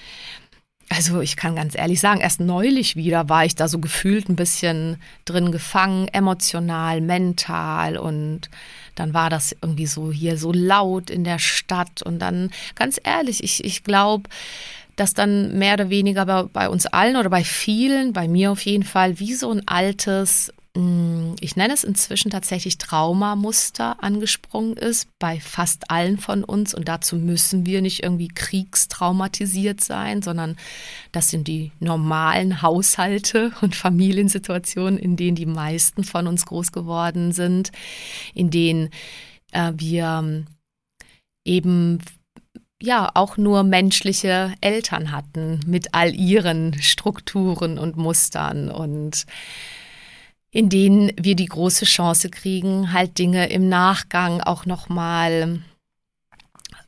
also 0.90 1.22
ich 1.22 1.38
kann 1.38 1.56
ganz 1.56 1.76
ehrlich 1.76 2.02
sagen, 2.02 2.20
erst 2.20 2.42
neulich 2.42 2.98
wieder 2.98 3.30
war 3.30 3.46
ich 3.46 3.56
da 3.56 3.70
so 3.70 3.80
gefühlt 3.80 4.28
ein 4.28 4.36
bisschen 4.36 4.98
drin 5.24 5.52
gefangen, 5.52 6.10
emotional, 6.10 7.00
mental. 7.00 7.98
Und 7.98 8.50
dann 8.96 9.14
war 9.14 9.30
das 9.30 9.56
irgendwie 9.62 9.88
so 9.88 10.12
hier 10.12 10.38
so 10.38 10.52
laut 10.52 11.10
in 11.10 11.24
der 11.24 11.40
Stadt. 11.40 12.02
Und 12.02 12.20
dann 12.20 12.52
ganz 12.76 13.00
ehrlich, 13.02 13.42
ich, 13.44 13.64
ich 13.64 13.86
glaube, 13.86 14.30
dass 14.96 15.14
dann 15.14 15.58
mehr 15.58 15.76
oder 15.76 15.90
weniger 15.90 16.26
bei, 16.26 16.44
bei 16.44 16.70
uns 16.70 16.86
allen 16.86 17.16
oder 17.16 17.30
bei 17.30 17.44
vielen, 17.44 18.14
bei 18.14 18.28
mir 18.28 18.52
auf 18.52 18.66
jeden 18.66 18.84
Fall, 18.84 19.20
wie 19.20 19.34
so 19.34 19.52
ein 19.52 19.68
altes 19.68 20.54
mm, 20.76 21.34
ich 21.40 21.56
nenne 21.56 21.74
es 21.74 21.84
inzwischen 21.84 22.32
tatsächlich 22.32 22.78
Traumamuster 22.78 24.04
angesprungen 24.04 24.78
ist 24.78 25.08
bei 25.20 25.40
fast 25.40 25.90
allen 25.90 26.18
von 26.18 26.44
uns. 26.44 26.74
Und 26.74 26.88
dazu 26.88 27.16
müssen 27.16 27.66
wir 27.66 27.82
nicht 27.82 28.04
irgendwie 28.04 28.28
kriegstraumatisiert 28.28 29.82
sein, 29.82 30.22
sondern 30.22 30.58
das 31.12 31.30
sind 31.30 31.48
die 31.48 31.72
normalen 31.80 32.62
Haushalte 32.62 33.52
und 33.62 33.76
Familiensituationen, 33.76 35.00
in 35.00 35.16
denen 35.16 35.36
die 35.36 35.46
meisten 35.46 36.04
von 36.04 36.28
uns 36.28 36.46
groß 36.46 36.72
geworden 36.72 37.32
sind, 37.32 37.72
in 38.34 38.50
denen 38.50 38.90
äh, 39.52 39.74
wir 39.76 40.46
eben 41.44 42.00
ja 42.82 43.12
auch 43.14 43.38
nur 43.38 43.64
menschliche 43.64 44.54
Eltern 44.62 45.12
hatten 45.12 45.60
mit 45.66 45.94
all 45.94 46.14
ihren 46.16 46.82
Strukturen 46.82 47.78
und 47.78 47.98
Mustern 47.98 48.70
und 48.70 49.26
in 50.52 50.70
denen 50.70 51.12
wir 51.18 51.36
die 51.36 51.46
große 51.46 51.86
Chance 51.86 52.30
kriegen, 52.30 52.92
halt 52.92 53.18
Dinge 53.18 53.50
im 53.50 53.70
Nachgang 53.70 54.42
auch 54.42 54.66
noch 54.66 54.90
mal 54.90 55.62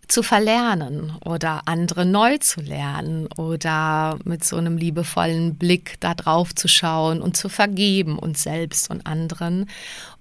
zu 0.08 0.22
verlernen 0.22 1.16
oder 1.26 1.62
andere 1.66 2.06
neu 2.06 2.38
zu 2.38 2.62
lernen 2.62 3.28
oder 3.38 4.20
mit 4.26 4.44
so 4.44 4.58
einem 4.58 4.78
liebevollen 4.78 5.56
Blick 5.56 5.96
da 6.02 6.14
drauf 6.14 6.54
zu 6.54 6.68
schauen 6.68 7.22
und 7.22 7.38
zu 7.38 7.48
vergeben 7.48 8.20
uns 8.20 8.44
selbst 8.44 8.90
und 8.90 9.08
anderen, 9.08 9.70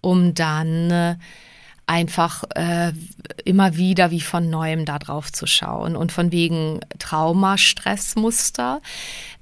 um 0.01 0.35
dann 0.35 1.19
einfach 1.87 2.45
äh, 2.55 2.93
immer 3.45 3.77
wieder 3.77 4.11
wie 4.11 4.21
von 4.21 4.49
neuem 4.49 4.85
da 4.85 4.99
drauf 4.99 5.33
zu 5.33 5.47
schauen. 5.47 5.97
Und 5.97 6.13
von 6.13 6.33
wegen 6.33 6.81
Traumastressmuster, 6.99 8.81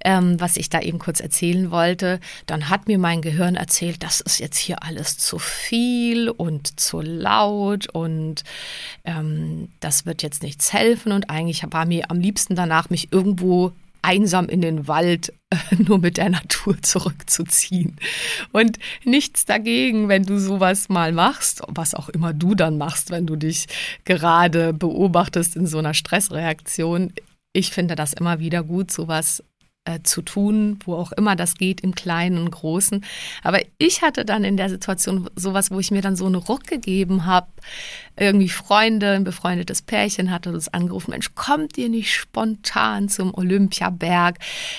ähm, 0.04 0.40
was 0.40 0.56
ich 0.56 0.70
da 0.70 0.80
eben 0.80 0.99
kurz 0.99 1.20
erzählen 1.20 1.70
wollte, 1.70 2.18
dann 2.47 2.68
hat 2.68 2.88
mir 2.88 2.99
mein 2.99 3.23
Gehirn 3.23 3.56
erzählt, 3.56 4.02
das 4.02 4.20
ist 4.20 4.38
jetzt 4.38 4.59
hier 4.59 4.82
alles 4.82 5.18
zu 5.18 5.38
viel 5.38 6.30
und 6.30 6.80
zu 6.80 7.00
laut 7.00 7.88
und 7.88 8.42
ähm, 9.04 9.68
das 9.80 10.06
wird 10.06 10.23
jetzt 10.23 10.42
nichts 10.42 10.73
helfen. 10.73 11.12
Und 11.12 11.30
eigentlich 11.30 11.64
war 11.70 11.85
mir 11.85 12.11
am 12.11 12.20
liebsten 12.20 12.54
danach, 12.54 12.90
mich 12.90 13.12
irgendwo 13.12 13.73
einsam 14.02 14.49
in 14.49 14.61
den 14.61 14.88
Wald 14.88 15.33
nur 15.78 15.99
mit 15.99 16.16
der 16.16 16.30
Natur 16.30 16.80
zurückzuziehen. 16.83 17.97
Und 18.52 18.78
nichts 19.04 19.45
dagegen, 19.45 20.09
wenn 20.09 20.25
du 20.25 20.38
sowas 20.38 20.88
mal 20.88 21.12
machst, 21.12 21.62
was 21.69 21.95
auch 21.95 22.09
immer 22.09 22.33
du 22.33 22.54
dann 22.54 22.78
machst, 22.78 23.11
wenn 23.11 23.26
du 23.26 23.37
dich 23.37 23.66
gerade 24.04 24.73
beobachtest 24.73 25.57
in 25.57 25.66
so 25.66 25.78
einer 25.78 25.95
Stressreaktion. 25.95 27.12
Ich 27.52 27.71
finde 27.73 27.97
das 27.97 28.12
immer 28.12 28.38
wieder 28.38 28.62
gut, 28.62 28.90
sowas 28.92 29.42
äh, 29.87 30.01
zu 30.03 30.21
tun, 30.23 30.79
wo 30.85 30.95
auch 30.95 31.13
immer 31.13 31.37
das 31.37 31.55
geht, 31.55 31.81
im 31.81 31.95
Kleinen 31.95 32.39
und 32.39 32.51
Großen. 32.51 33.05
Aber 33.43 33.61
ich 33.79 34.03
hatte 34.03 34.25
dann 34.25 34.45
in 34.45 34.57
der 34.57 34.69
Situation 34.69 35.31
sowas, 35.37 35.71
wo 35.71 35.81
ich 35.81 35.91
mir 35.91 36.03
dann 36.03 36.17
so 36.17 36.27
einen 36.27 36.35
Ruck 36.35 36.67
gegeben 36.67 37.25
habe. 37.25 37.49
Irgendwie 38.19 38.51
Freunde, 38.51 39.13
ein 39.13 39.25
befreundetes 39.25 39.81
Pärchen 39.81 40.31
hatte 40.31 40.53
uns 40.53 40.69
angerufen, 40.69 41.13
Mensch, 41.13 41.35
kommt 41.35 41.79
ihr 41.79 41.89
nicht 41.89 42.13
spontan 42.13 43.09
zum 43.09 43.35
Olympiaberg? 43.35 44.37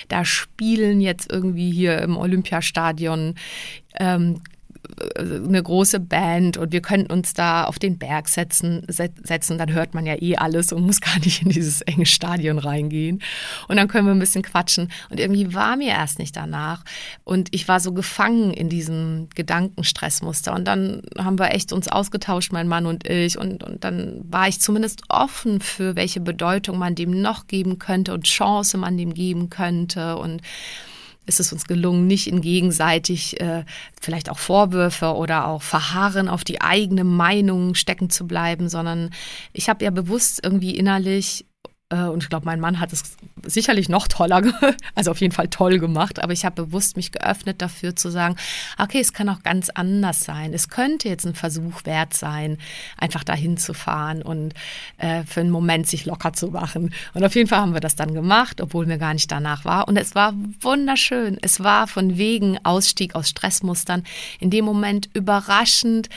Da 0.08 0.24
spielen 0.24 1.02
jetzt 1.02 1.32
irgendwie 1.32 1.72
hier 1.72 2.00
im 2.00 2.16
Olympiastadion 2.18 3.36
ähm, 4.00 4.42
eine 5.18 5.62
große 5.62 6.00
Band 6.00 6.58
und 6.58 6.72
wir 6.72 6.82
könnten 6.82 7.12
uns 7.12 7.34
da 7.34 7.66
auf 7.66 7.80
den 7.80 7.98
Berg 7.98 8.28
setzen, 8.28 8.86
setzen, 8.88 9.58
dann 9.58 9.72
hört 9.72 9.94
man 9.94 10.06
ja 10.06 10.16
eh 10.20 10.36
alles 10.36 10.74
und 10.74 10.84
muss 10.84 11.02
gar 11.02 11.20
nicht 11.20 11.42
in 11.42 11.50
dieses 11.50 11.82
enge 11.82 12.06
Stadion 12.06 12.58
reingehen. 12.58 13.22
Und 13.68 13.78
dann 13.78 13.88
können 13.88 14.08
wir 14.08 14.14
ein 14.14 14.20
bisschen 14.20 14.44
quatschen. 14.44 14.92
Und 15.10 15.20
irgendwie 15.20 15.54
war 15.54 15.78
mir 15.78 15.90
erst 15.90 16.20
nicht 16.20 16.36
danach. 16.36 16.84
Und 17.24 17.50
ich 17.52 17.68
war 17.68 17.80
so 17.80 17.94
gefangen 17.94 18.52
in 18.52 18.70
diesem 18.70 19.28
Gedankenstressmuster. 19.36 20.54
Und 20.54 20.66
dann 20.66 21.04
haben 21.18 21.40
wir 21.40 21.52
echt 21.52 21.74
uns 21.74 21.88
ausgetauscht, 21.88 22.52
mein 22.52 22.68
Mann 22.68 22.86
und 22.86 23.08
ich. 23.08 23.38
Und, 23.38 23.64
und 23.64 23.84
dann 23.84 24.22
war 24.30 24.48
ich 24.48 24.62
zumindest 24.62 25.04
offen 25.10 25.62
für, 25.62 25.96
welche 25.96 26.22
Bedeutung 26.22 26.78
man 26.78 26.96
dem 26.96 27.22
noch 27.22 27.48
geben 27.48 27.80
könnte 27.80 28.14
und 28.14 28.26
Chance 28.26 28.78
man 28.78 28.98
dem 28.98 29.14
geben 29.14 29.50
könnte. 29.50 30.18
Und 30.18 30.42
ist 31.26 31.40
es 31.40 31.54
uns 31.54 31.66
gelungen, 31.66 32.08
nicht 32.08 32.28
in 32.28 32.42
gegenseitig 32.42 33.40
äh, 33.40 33.64
vielleicht 34.00 34.30
auch 34.30 34.40
Vorwürfe 34.40 35.14
oder 35.16 35.48
auch 35.48 35.62
Verharren 35.62 36.28
auf 36.28 36.44
die 36.44 36.62
eigene 36.62 37.04
Meinung 37.04 37.76
stecken 37.76 38.10
zu 38.10 38.28
bleiben, 38.28 38.70
sondern 38.70 39.12
ich 39.54 39.70
habe 39.70 39.86
ja 39.86 39.92
bewusst 39.92 40.40
irgendwie 40.44 40.76
innerlich 40.76 41.46
und 41.96 42.24
ich 42.24 42.30
glaube, 42.30 42.46
mein 42.46 42.60
Mann 42.60 42.80
hat 42.80 42.94
es 42.94 43.04
sicherlich 43.44 43.90
noch 43.90 44.08
toller, 44.08 44.42
also 44.96 45.12
auf 45.12 45.20
jeden 45.20 45.34
Fall 45.34 45.48
toll 45.48 45.80
gemacht, 45.80 46.22
aber 46.24 46.34
ich 46.34 46.46
habe 46.46 46.64
bewusst 46.64 46.96
mich 46.96 47.12
geöffnet 47.12 47.62
dafür 47.62 47.96
zu 47.96 48.10
sagen, 48.10 48.36
okay, 48.78 49.00
es 49.00 49.14
kann 49.14 49.30
auch 49.30 49.44
ganz 49.44 49.70
anders 49.70 50.24
sein. 50.24 50.54
Es 50.54 50.70
könnte 50.70 51.10
jetzt 51.10 51.26
ein 51.26 51.36
Versuch 51.36 51.86
wert 51.86 52.14
sein, 52.14 52.58
einfach 52.98 53.24
dahin 53.24 53.58
zu 53.58 53.74
fahren 53.74 54.22
und 54.22 54.54
äh, 54.98 55.24
für 55.24 55.42
einen 55.42 55.50
Moment 55.50 55.88
sich 55.88 56.06
locker 56.06 56.34
zu 56.34 56.48
machen. 56.48 56.94
Und 57.14 57.24
auf 57.24 57.36
jeden 57.36 57.48
Fall 57.48 57.60
haben 57.60 57.74
wir 57.74 57.82
das 57.82 57.96
dann 57.96 58.14
gemacht, 58.14 58.62
obwohl 58.62 58.86
mir 58.86 58.98
gar 58.98 59.14
nicht 59.14 59.32
danach 59.32 59.66
war. 59.66 59.88
Und 59.88 59.98
es 59.98 60.16
war 60.16 60.34
wunderschön. 60.62 61.38
Es 61.42 61.62
war 61.62 61.88
von 61.88 62.18
wegen 62.18 62.58
Ausstieg 62.64 63.16
aus 63.16 63.30
Stressmustern 63.30 64.04
in 64.40 64.50
dem 64.50 64.66
Moment 64.66 65.10
überraschend 65.14 66.10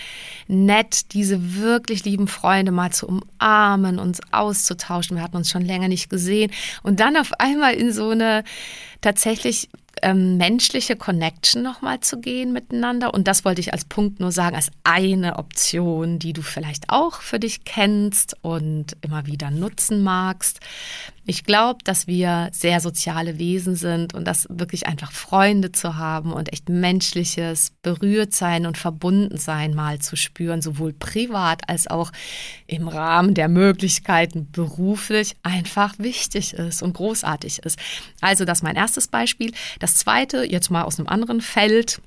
nett, 0.46 1.12
diese 1.12 1.56
wirklich 1.56 2.04
lieben 2.04 2.28
Freunde 2.28 2.70
mal 2.70 2.92
zu 2.92 3.06
umarmen, 3.08 3.98
uns 3.98 4.20
auszutauschen. 4.30 5.16
Wir 5.16 5.24
hatten 5.24 5.36
uns 5.36 5.50
schon 5.50 5.63
länger 5.64 5.88
nicht 5.88 6.10
gesehen. 6.10 6.50
Und 6.82 7.00
dann 7.00 7.16
auf 7.16 7.32
einmal 7.38 7.74
in 7.74 7.92
so 7.92 8.10
eine 8.10 8.44
tatsächlich 9.00 9.68
ähm, 10.02 10.36
menschliche 10.36 10.96
Connection 10.96 11.62
nochmal 11.62 12.00
zu 12.00 12.20
gehen 12.20 12.52
miteinander. 12.52 13.14
Und 13.14 13.28
das 13.28 13.44
wollte 13.44 13.60
ich 13.60 13.72
als 13.72 13.84
Punkt 13.84 14.20
nur 14.20 14.32
sagen, 14.32 14.56
als 14.56 14.70
eine 14.84 15.38
Option, 15.38 16.18
die 16.18 16.32
du 16.32 16.42
vielleicht 16.42 16.90
auch 16.90 17.20
für 17.20 17.38
dich 17.38 17.64
kennst 17.64 18.36
und 18.42 18.96
immer 19.00 19.26
wieder 19.26 19.50
nutzen 19.50 20.02
magst. 20.02 20.60
Ich 21.26 21.44
glaube, 21.44 21.78
dass 21.84 22.06
wir 22.06 22.50
sehr 22.52 22.80
soziale 22.80 23.38
Wesen 23.38 23.76
sind 23.76 24.12
und 24.12 24.26
dass 24.26 24.46
wirklich 24.50 24.86
einfach 24.86 25.10
Freunde 25.10 25.72
zu 25.72 25.96
haben 25.96 26.32
und 26.32 26.52
echt 26.52 26.68
menschliches 26.68 27.72
Berührtsein 27.82 28.66
und 28.66 28.76
Verbundensein 28.76 29.74
mal 29.74 30.00
zu 30.00 30.16
spüren, 30.16 30.60
sowohl 30.60 30.92
privat 30.92 31.68
als 31.68 31.86
auch 31.86 32.12
im 32.66 32.88
Rahmen 32.88 33.32
der 33.32 33.48
Möglichkeiten 33.48 34.50
beruflich 34.50 35.36
einfach 35.42 35.94
wichtig 35.98 36.52
ist 36.54 36.82
und 36.82 36.92
großartig 36.92 37.60
ist. 37.60 37.78
Also 38.20 38.44
das 38.44 38.58
ist 38.58 38.62
mein 38.62 38.76
erstes 38.76 39.08
Beispiel. 39.08 39.52
Das 39.78 39.94
zweite, 39.94 40.44
jetzt 40.44 40.70
mal 40.70 40.82
aus 40.82 40.98
einem 40.98 41.08
anderen 41.08 41.40
Feld, 41.40 42.02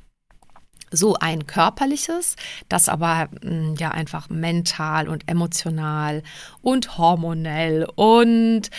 so 0.91 1.15
ein 1.15 1.48
körperliches, 1.48 2.36
das 2.70 2.89
aber 2.89 3.29
hm, 3.41 3.75
ja 3.75 3.91
einfach 3.91 4.29
mental 4.29 5.08
und 5.08 5.29
emotional 5.29 6.24
und 6.62 6.98
hormonell 6.98 7.88
und 7.96 8.70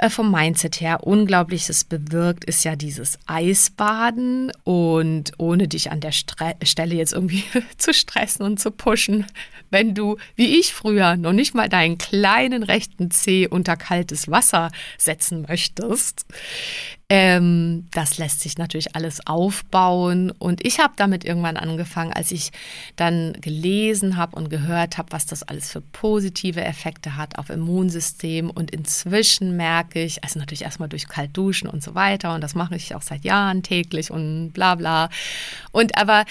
äh, 0.00 0.08
vom 0.08 0.30
Mindset 0.30 0.80
her 0.80 1.06
Unglaubliches 1.06 1.84
bewirkt, 1.84 2.44
ist 2.44 2.64
ja 2.64 2.74
dieses 2.74 3.18
Eisbaden. 3.26 4.50
Und 4.64 5.32
ohne 5.36 5.68
dich 5.68 5.90
an 5.90 6.00
der 6.00 6.12
Stre 6.12 6.54
Stelle 6.62 6.94
jetzt 6.94 7.12
irgendwie 7.12 7.44
zu 7.76 7.92
stressen 7.92 8.44
und 8.44 8.58
zu 8.58 8.70
pushen, 8.70 9.26
wenn 9.70 9.94
du, 9.94 10.16
wie 10.36 10.58
ich 10.58 10.74
früher, 10.74 11.16
noch 11.16 11.32
nicht 11.32 11.54
mal 11.54 11.68
deinen 11.68 11.98
kleinen 11.98 12.62
rechten 12.62 13.10
Zeh 13.10 13.46
unter 13.48 13.76
kaltes 13.76 14.30
Wasser 14.30 14.70
setzen 14.98 15.46
möchtest, 15.48 16.26
ähm, 17.12 17.88
das 17.90 18.18
lässt 18.18 18.40
sich 18.40 18.56
natürlich 18.56 18.94
alles 18.94 19.26
aufbauen. 19.26 20.30
Und 20.30 20.64
ich 20.64 20.78
habe 20.78 20.92
damit 20.96 21.24
irgendwann 21.24 21.56
angefangen, 21.56 22.12
als 22.12 22.30
ich 22.30 22.52
dann 22.94 23.32
gelesen 23.40 24.16
habe 24.16 24.36
und 24.36 24.48
gehört 24.48 24.96
habe, 24.96 25.10
was 25.10 25.26
das 25.26 25.42
alles 25.42 25.72
für 25.72 25.80
positive 25.80 26.62
Effekte 26.62 27.16
hat 27.16 27.36
auf 27.36 27.50
Immunsystem. 27.50 28.48
Und 28.48 28.70
inzwischen 28.70 29.56
merke 29.56 30.00
ich, 30.00 30.22
also 30.22 30.38
natürlich 30.38 30.62
erstmal 30.62 30.88
durch 30.88 31.08
Kaltduschen 31.08 31.68
und 31.68 31.82
so 31.82 31.96
weiter. 31.96 32.32
Und 32.32 32.42
das 32.42 32.54
mache 32.54 32.76
ich 32.76 32.94
auch 32.94 33.02
seit 33.02 33.24
Jahren 33.24 33.64
täglich 33.64 34.12
und 34.12 34.52
bla 34.52 34.76
bla. 34.76 35.10
Und 35.72 35.98
aber 35.98 36.24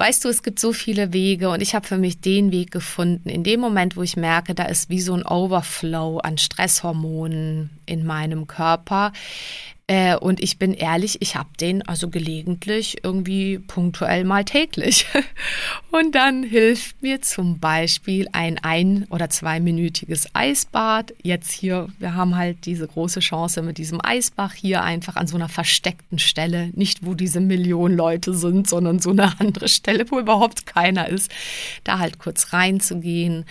weißt 0.00 0.24
du, 0.24 0.30
es 0.30 0.42
gibt 0.42 0.58
so 0.58 0.72
viele 0.72 1.12
Wege 1.12 1.50
und 1.50 1.60
ich 1.60 1.74
habe 1.74 1.86
für 1.86 1.98
mich 1.98 2.22
den 2.22 2.52
Weg 2.52 2.70
gefunden. 2.70 3.28
In 3.28 3.44
dem 3.44 3.60
Moment, 3.60 3.96
wo 3.96 4.02
ich 4.02 4.16
merke, 4.16 4.54
da 4.54 4.64
ist 4.64 4.88
wie 4.88 5.00
so 5.00 5.12
ein 5.12 5.26
Overflow 5.26 6.18
an 6.18 6.38
Stresshormonen 6.38 7.68
in 7.84 8.06
meinem 8.06 8.46
Körper, 8.46 9.12
äh, 9.90 10.14
und 10.14 10.38
ich 10.40 10.56
bin 10.56 10.72
ehrlich, 10.72 11.20
ich 11.20 11.34
habe 11.34 11.48
den 11.60 11.82
also 11.82 12.10
gelegentlich 12.10 12.98
irgendwie 13.02 13.58
punktuell 13.58 14.22
mal 14.22 14.44
täglich. 14.44 15.06
Und 15.90 16.14
dann 16.14 16.44
hilft 16.44 17.02
mir 17.02 17.22
zum 17.22 17.58
Beispiel 17.58 18.28
ein 18.30 18.58
ein- 18.62 19.08
oder 19.10 19.30
zweiminütiges 19.30 20.28
Eisbad. 20.32 21.12
Jetzt 21.24 21.50
hier, 21.50 21.88
wir 21.98 22.14
haben 22.14 22.36
halt 22.36 22.66
diese 22.66 22.86
große 22.86 23.18
Chance 23.18 23.62
mit 23.62 23.78
diesem 23.78 23.98
Eisbach 24.00 24.54
hier 24.54 24.84
einfach 24.84 25.16
an 25.16 25.26
so 25.26 25.34
einer 25.34 25.48
versteckten 25.48 26.20
Stelle, 26.20 26.70
nicht 26.74 27.04
wo 27.04 27.14
diese 27.14 27.40
Millionen 27.40 27.96
Leute 27.96 28.32
sind, 28.32 28.68
sondern 28.68 29.00
so 29.00 29.10
eine 29.10 29.36
andere 29.40 29.68
Stelle, 29.68 30.08
wo 30.08 30.20
überhaupt 30.20 30.66
keiner 30.66 31.08
ist, 31.08 31.32
da 31.82 31.98
halt 31.98 32.20
kurz 32.20 32.52
reinzugehen 32.52 33.44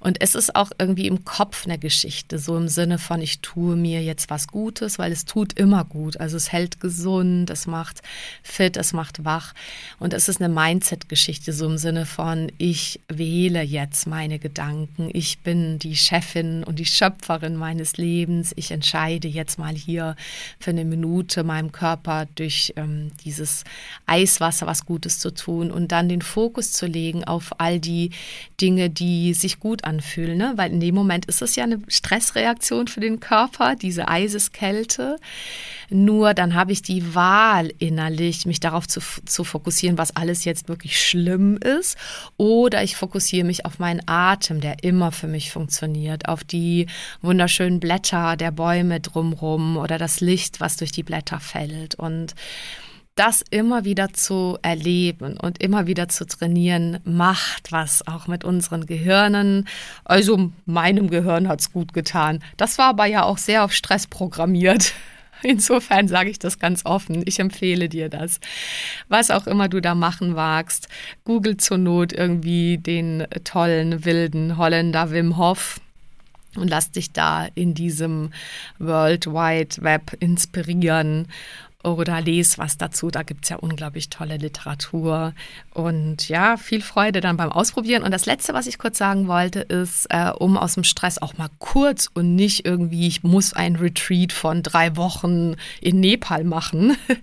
und 0.00 0.22
es 0.22 0.34
ist 0.34 0.56
auch 0.56 0.70
irgendwie 0.78 1.06
im 1.06 1.26
Kopf 1.26 1.66
eine 1.66 1.78
Geschichte, 1.78 2.38
so 2.38 2.56
im 2.56 2.68
Sinne 2.68 2.98
von, 2.98 3.20
ich 3.20 3.40
tue 3.40 3.76
mir 3.76 4.02
jetzt 4.02 4.30
was 4.30 4.48
Gutes, 4.48 4.98
weil 4.98 5.12
es 5.12 5.26
tut 5.26 5.52
immer 5.58 5.84
gut. 5.84 6.18
Also 6.18 6.38
es 6.38 6.50
hält 6.50 6.80
gesund, 6.80 7.50
es 7.50 7.66
macht 7.66 8.00
fit, 8.42 8.78
es 8.78 8.94
macht 8.94 9.26
wach. 9.26 9.52
Und 9.98 10.14
es 10.14 10.30
ist 10.30 10.40
eine 10.40 10.52
Mindset-Geschichte, 10.52 11.52
so 11.52 11.66
im 11.66 11.76
Sinne 11.76 12.06
von, 12.06 12.50
ich 12.56 13.00
wähle 13.08 13.60
jetzt 13.60 14.06
meine 14.06 14.38
Gedanken, 14.38 15.10
ich 15.12 15.40
bin 15.40 15.78
die 15.78 15.96
Chefin 15.96 16.64
und 16.64 16.78
die 16.78 16.86
Schöpferin 16.86 17.56
meines 17.56 17.98
Lebens, 17.98 18.54
ich 18.56 18.70
entscheide 18.70 19.28
jetzt 19.28 19.58
mal 19.58 19.74
hier 19.74 20.16
für 20.58 20.70
eine 20.70 20.86
Minute 20.86 21.44
meinem 21.44 21.72
Körper 21.72 22.26
durch 22.36 22.72
ähm, 22.76 23.12
dieses 23.22 23.64
Eiswasser 24.06 24.66
was 24.66 24.86
Gutes 24.86 25.18
zu 25.18 25.30
tun 25.34 25.70
und 25.70 25.92
dann 25.92 26.08
den 26.08 26.22
Fokus 26.22 26.72
zu 26.72 26.86
legen 26.86 27.24
auf 27.24 27.60
all 27.60 27.78
die 27.78 28.12
Dinge, 28.58 28.88
die 28.88 29.34
sich 29.34 29.60
gut 29.60 29.84
anfühlen, 29.84 29.89
ne? 29.96 30.52
weil 30.56 30.72
in 30.72 30.80
dem 30.80 30.94
Moment 30.94 31.26
ist 31.26 31.42
es 31.42 31.56
ja 31.56 31.64
eine 31.64 31.80
Stressreaktion 31.88 32.88
für 32.88 33.00
den 33.00 33.20
Körper, 33.20 33.76
diese 33.76 34.08
Eiseskälte. 34.08 35.18
Nur 35.90 36.34
dann 36.34 36.54
habe 36.54 36.72
ich 36.72 36.82
die 36.82 37.14
Wahl 37.14 37.72
innerlich, 37.78 38.46
mich 38.46 38.60
darauf 38.60 38.86
zu, 38.86 39.00
zu 39.24 39.42
fokussieren, 39.42 39.98
was 39.98 40.14
alles 40.14 40.44
jetzt 40.44 40.68
wirklich 40.68 41.04
schlimm 41.04 41.56
ist. 41.56 41.98
Oder 42.36 42.84
ich 42.84 42.96
fokussiere 42.96 43.44
mich 43.44 43.66
auf 43.66 43.78
meinen 43.78 44.02
Atem, 44.06 44.60
der 44.60 44.84
immer 44.84 45.10
für 45.10 45.26
mich 45.26 45.50
funktioniert, 45.50 46.28
auf 46.28 46.44
die 46.44 46.86
wunderschönen 47.22 47.80
Blätter 47.80 48.36
der 48.36 48.52
Bäume 48.52 49.00
drumherum 49.00 49.76
oder 49.76 49.98
das 49.98 50.20
Licht, 50.20 50.60
was 50.60 50.76
durch 50.76 50.92
die 50.92 51.02
Blätter 51.02 51.40
fällt. 51.40 51.96
Und 51.96 52.34
das 53.14 53.44
immer 53.50 53.84
wieder 53.84 54.12
zu 54.12 54.58
erleben 54.62 55.36
und 55.36 55.62
immer 55.62 55.86
wieder 55.86 56.08
zu 56.08 56.26
trainieren, 56.26 57.00
macht 57.04 57.72
was 57.72 58.06
auch 58.06 58.28
mit 58.28 58.44
unseren 58.44 58.86
Gehirnen. 58.86 59.68
Also 60.04 60.50
meinem 60.64 61.10
Gehirn 61.10 61.48
hat 61.48 61.60
es 61.60 61.72
gut 61.72 61.92
getan. 61.92 62.42
Das 62.56 62.78
war 62.78 62.86
aber 62.86 63.06
ja 63.06 63.24
auch 63.24 63.38
sehr 63.38 63.64
auf 63.64 63.72
Stress 63.72 64.06
programmiert. 64.06 64.94
Insofern 65.42 66.08
sage 66.08 66.30
ich 66.30 66.38
das 66.38 66.58
ganz 66.58 66.84
offen. 66.84 67.22
Ich 67.26 67.40
empfehle 67.40 67.88
dir 67.88 68.08
das. 68.08 68.40
Was 69.08 69.30
auch 69.30 69.46
immer 69.46 69.68
du 69.68 69.80
da 69.80 69.94
machen 69.94 70.36
wagst, 70.36 70.88
google 71.24 71.56
zur 71.56 71.78
Not 71.78 72.12
irgendwie 72.12 72.78
den 72.78 73.26
tollen, 73.44 74.04
wilden 74.04 74.56
Holländer 74.56 75.10
Wim 75.10 75.36
Hof 75.36 75.80
und 76.56 76.68
lass 76.68 76.90
dich 76.90 77.12
da 77.12 77.46
in 77.54 77.74
diesem 77.74 78.32
World 78.78 79.26
Wide 79.26 79.82
Web 79.82 80.16
inspirieren 80.20 81.28
oder 81.82 82.20
lese 82.20 82.58
was 82.58 82.76
dazu. 82.76 83.10
Da 83.10 83.22
gibt 83.22 83.44
es 83.44 83.48
ja 83.48 83.56
unglaublich 83.56 84.10
tolle 84.10 84.36
Literatur. 84.36 85.32
Und 85.72 86.28
ja, 86.28 86.56
viel 86.56 86.82
Freude 86.82 87.20
dann 87.20 87.36
beim 87.36 87.50
Ausprobieren. 87.50 88.02
Und 88.02 88.10
das 88.10 88.26
Letzte, 88.26 88.52
was 88.52 88.66
ich 88.66 88.78
kurz 88.78 88.98
sagen 88.98 89.28
wollte, 89.28 89.60
ist, 89.60 90.06
äh, 90.10 90.30
um 90.38 90.58
aus 90.58 90.74
dem 90.74 90.84
Stress 90.84 91.20
auch 91.20 91.38
mal 91.38 91.48
kurz 91.58 92.10
und 92.12 92.34
nicht 92.34 92.66
irgendwie, 92.66 93.06
ich 93.06 93.22
muss 93.22 93.54
ein 93.54 93.76
Retreat 93.76 94.32
von 94.32 94.62
drei 94.62 94.96
Wochen 94.96 95.56
in 95.80 96.00
Nepal 96.00 96.44
machen. 96.44 96.96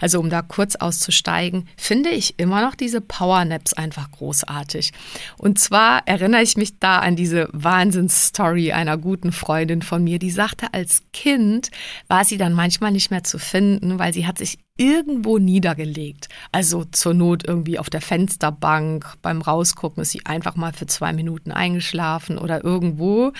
Also 0.00 0.20
um 0.20 0.30
da 0.30 0.42
kurz 0.42 0.76
auszusteigen, 0.76 1.68
finde 1.76 2.10
ich 2.10 2.38
immer 2.38 2.62
noch 2.62 2.74
diese 2.74 3.00
Powernaps 3.00 3.72
einfach 3.72 4.10
großartig. 4.10 4.92
Und 5.36 5.58
zwar 5.58 6.06
erinnere 6.06 6.42
ich 6.42 6.56
mich 6.56 6.78
da 6.78 6.98
an 6.98 7.16
diese 7.16 7.48
Wahnsinnsstory 7.52 8.72
einer 8.72 8.96
guten 8.96 9.32
Freundin 9.32 9.82
von 9.82 10.04
mir, 10.04 10.18
die 10.18 10.30
sagte, 10.30 10.72
als 10.72 11.02
Kind 11.12 11.70
war 12.06 12.24
sie 12.24 12.38
dann 12.38 12.52
manchmal 12.52 12.92
nicht 12.92 13.10
mehr 13.10 13.24
zu 13.24 13.38
finden 13.38 13.87
finden, 13.88 13.98
weil 13.98 14.12
sie 14.12 14.26
hat 14.26 14.38
sich 14.38 14.58
irgendwo 14.76 15.38
niedergelegt. 15.38 16.28
Also 16.52 16.84
zur 16.84 17.14
Not 17.14 17.46
irgendwie 17.46 17.78
auf 17.78 17.90
der 17.90 18.00
Fensterbank, 18.00 19.14
beim 19.22 19.42
Rausgucken 19.42 20.02
ist 20.02 20.10
sie 20.12 20.24
einfach 20.24 20.56
mal 20.56 20.72
für 20.72 20.86
zwei 20.86 21.12
Minuten 21.12 21.50
eingeschlafen 21.50 22.38
oder 22.38 22.62
irgendwo 22.64 23.32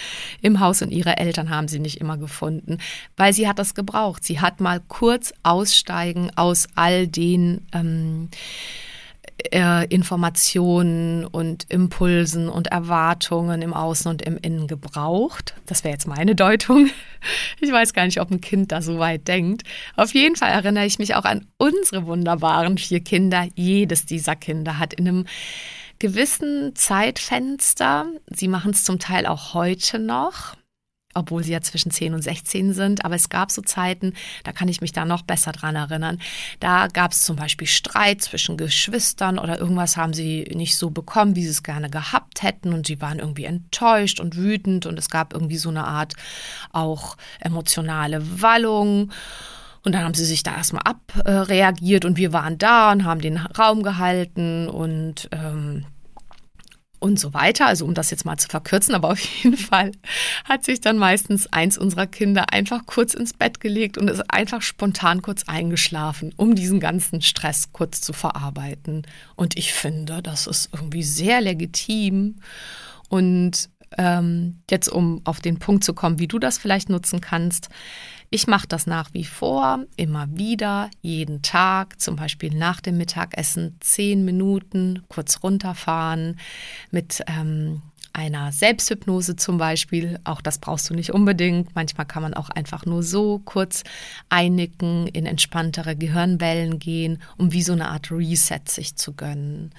im 0.43 0.61
Haus 0.61 0.83
und 0.83 0.91
ihre 0.91 1.17
Eltern 1.17 1.51
haben 1.51 1.69
sie 1.69 1.79
nicht 1.79 2.01
immer 2.01 2.17
gefunden, 2.17 2.79
weil 3.17 3.33
sie 3.33 3.49
hat 3.49 3.59
das 3.59 3.75
gebraucht. 3.75 4.25
Sie 4.25 4.41
hat 4.41 4.61
mal 4.61 4.81
kurz 4.89 5.33
aussteigen 5.43 6.31
aus 6.35 6.67
all 6.75 7.07
den 7.07 7.67
ähm, 7.73 8.29
äh, 9.53 9.87
Informationen 9.87 11.25
und 11.25 11.67
Impulsen 11.69 12.49
und 12.49 12.69
Erwartungen 12.69 13.63
im 13.63 13.73
Außen 13.73 14.11
und 14.11 14.23
im 14.23 14.37
Innen 14.37 14.67
gebraucht. 14.67 15.55
Das 15.67 15.85
wäre 15.85 15.93
jetzt 15.93 16.07
meine 16.07 16.35
Deutung. 16.35 16.91
Ich 17.61 17.73
weiß 17.73 17.95
gar 17.95 18.05
nicht, 18.05 18.21
ob 18.21 18.31
ein 18.31 18.41
Kind 18.41 18.71
da 18.71 18.81
so 18.81 19.01
weit 19.01 19.27
denkt. 19.27 19.65
Auf 19.97 20.15
jeden 20.15 20.37
Fall 20.37 20.51
erinnere 20.51 20.87
ich 20.87 21.01
mich 21.01 21.17
auch 21.17 21.25
an 21.25 21.49
unsere 21.57 22.07
wunderbaren 22.07 22.79
vier 22.79 23.01
Kinder. 23.01 23.49
Jedes 23.57 24.07
dieser 24.07 24.37
Kinder 24.37 24.79
hat 24.79 24.95
in 24.95 25.09
einem 25.09 25.27
gewissen 25.99 26.77
Zeitfenster, 26.77 28.07
sie 28.29 28.47
machen 28.47 28.71
es 28.71 28.85
zum 28.85 29.01
Teil 29.01 29.27
auch 29.27 29.53
heute 29.55 29.99
noch, 29.99 30.55
obwohl 31.15 31.43
sie 31.43 31.53
ja 31.53 31.61
zwischen 31.61 31.91
10 31.91 32.15
und 32.15 32.23
16 32.23 32.73
sind. 32.73 33.05
Aber 33.05 33.15
es 33.15 33.29
gab 33.29 33.51
so 33.51 33.63
Zeiten, 33.63 34.15
da 34.45 34.53
kann 34.53 34.69
ich 34.69 34.81
mich 34.81 34.93
da 34.93 35.05
noch 35.05 35.23
besser 35.23 35.53
dran 35.53 35.77
erinnern. 35.77 36.19
Da 36.61 36.89
gab 36.89 37.13
es 37.13 37.23
zum 37.23 37.37
Beispiel 37.37 37.67
Streit 37.67 38.23
zwischen 38.23 38.57
Geschwistern 38.57 39.39
oder 39.39 39.59
irgendwas 39.59 39.97
haben 39.97 40.13
sie 40.13 40.45
nicht 40.55 40.77
so 40.77 40.91
bekommen, 40.91 41.37
wie 41.37 41.45
sie 41.45 41.51
es 41.51 41.63
gerne 41.63 41.91
gehabt 41.91 42.43
hätten. 42.43 42.73
Und 42.73 42.87
sie 42.87 43.01
waren 43.01 43.19
irgendwie 43.19 43.45
enttäuscht 43.45 44.21
und 44.21 44.37
wütend 44.37 44.87
und 44.87 44.99
es 44.99 45.11
gab 45.11 45.33
irgendwie 45.33 45.59
so 45.59 45.71
eine 45.71 45.85
Art 45.85 46.15
auch 46.73 47.17
emotionale 47.41 48.43
Wallung. 48.43 49.11
Und 49.85 49.93
dann 49.93 50.05
haben 50.05 50.15
sie 50.15 50.25
sich 50.25 50.43
da 50.43 50.57
erstmal 50.57 50.83
abreagiert 50.85 52.05
und 52.05 52.17
wir 52.19 52.33
waren 52.33 52.59
da 52.59 52.93
und 52.93 53.05
haben 53.05 53.21
den 53.21 53.39
Raum 53.39 53.83
gehalten 53.83 54.69
und 54.69 55.29
ähm, 55.33 55.87
und 56.99 57.19
so 57.19 57.35
weiter. 57.35 57.67
Also 57.67 57.85
um 57.85 57.95
das 57.95 58.11
jetzt 58.11 58.25
mal 58.25 58.37
zu 58.37 58.49
verkürzen, 58.49 58.95
aber 58.95 59.11
auf 59.11 59.21
jeden 59.21 59.57
Fall 59.57 59.93
hat 60.45 60.65
sich 60.65 60.81
dann 60.81 60.99
meistens 60.99 61.47
eins 61.53 61.79
unserer 61.79 62.07
Kinder 62.07 62.53
einfach 62.53 62.87
kurz 62.87 63.15
ins 63.15 63.33
Bett 63.33 63.61
gelegt 63.61 63.99
und 63.99 64.09
ist 64.09 64.33
einfach 64.33 64.63
spontan 64.63 65.23
kurz 65.23 65.45
eingeschlafen, 65.45 66.33
um 66.37 66.55
diesen 66.55 66.81
ganzen 66.81 67.23
Stress 67.23 67.73
kurz 67.73 68.01
zu 68.01 68.13
verarbeiten. 68.13 69.07
Und 69.37 69.57
ich 69.57 69.73
finde, 69.73 70.23
das 70.23 70.47
ist 70.47 70.71
irgendwie 70.73 71.03
sehr 71.03 71.41
legitim 71.41 72.37
und 73.09 73.71
ähm, 73.97 74.61
jetzt 74.71 74.89
um 74.89 75.23
auf 75.25 75.41
den 75.41 75.59
Punkt 75.59 75.85
zu 75.85 75.95
kommen, 75.95 76.19
wie 76.19 76.29
du 76.29 76.39
das 76.39 76.59
vielleicht 76.59 76.91
nutzen 76.91 77.21
kannst. 77.21 77.69
Ich 78.31 78.47
mache 78.47 78.67
das 78.67 78.87
nach 78.87 79.15
wie 79.15 79.25
vor, 79.25 79.85
immer 79.97 80.29
wieder, 80.31 80.91
jeden 81.01 81.41
Tag, 81.41 81.99
zum 81.99 82.17
Beispiel 82.17 82.55
nach 82.55 82.81
dem 82.81 82.99
Mittagessen, 82.99 83.77
zehn 83.81 84.25
Minuten 84.25 85.03
kurz 85.09 85.43
runterfahren 85.43 86.39
mit 86.91 87.23
ähm, 87.27 87.81
einer 88.13 88.53
Selbsthypnose 88.53 89.37
zum 89.37 89.57
Beispiel. 89.57 90.19
Auch 90.25 90.43
das 90.43 90.59
brauchst 90.59 90.91
du 90.91 90.95
nicht 90.95 91.13
unbedingt. 91.13 91.75
Manchmal 91.75 92.05
kann 92.05 92.23
man 92.23 92.35
auch 92.35 92.51
einfach 92.51 92.85
nur 92.85 93.03
so 93.03 93.39
kurz 93.39 93.85
einnicken, 94.29 95.07
in 95.07 95.25
entspanntere 95.25 95.97
Gehirnwellen 95.97 96.79
gehen, 96.79 97.23
um 97.39 97.53
wie 97.53 97.63
so 97.63 97.73
eine 97.73 97.89
Art 97.89 98.11
Reset 98.11 98.61
sich 98.67 98.97
zu 98.97 99.15
gönnen. 99.15 99.73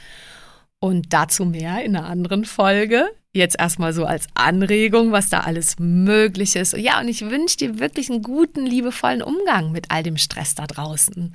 Und 0.80 1.14
dazu 1.14 1.46
mehr 1.46 1.84
in 1.84 1.96
einer 1.96 2.08
anderen 2.08 2.46
Folge 2.46 3.12
jetzt 3.32 3.60
erstmal 3.60 3.94
so 3.94 4.06
als 4.06 4.26
Anregung, 4.34 5.12
was 5.12 5.30
da 5.30 5.42
alles 5.42 5.78
möglich 5.78 6.56
ist. 6.56 6.76
Ja, 6.76 7.00
und 7.00 7.08
ich 7.08 7.22
wünsche 7.22 7.58
dir 7.58 7.80
wirklich 7.80 8.10
einen 8.10 8.24
guten, 8.24 8.66
liebevollen 8.66 9.22
Umgang 9.22 9.72
mit 9.72 9.92
all 9.92 10.02
dem 10.02 10.18
Stress 10.18 10.56
da 10.56 10.66
draußen 10.66 11.34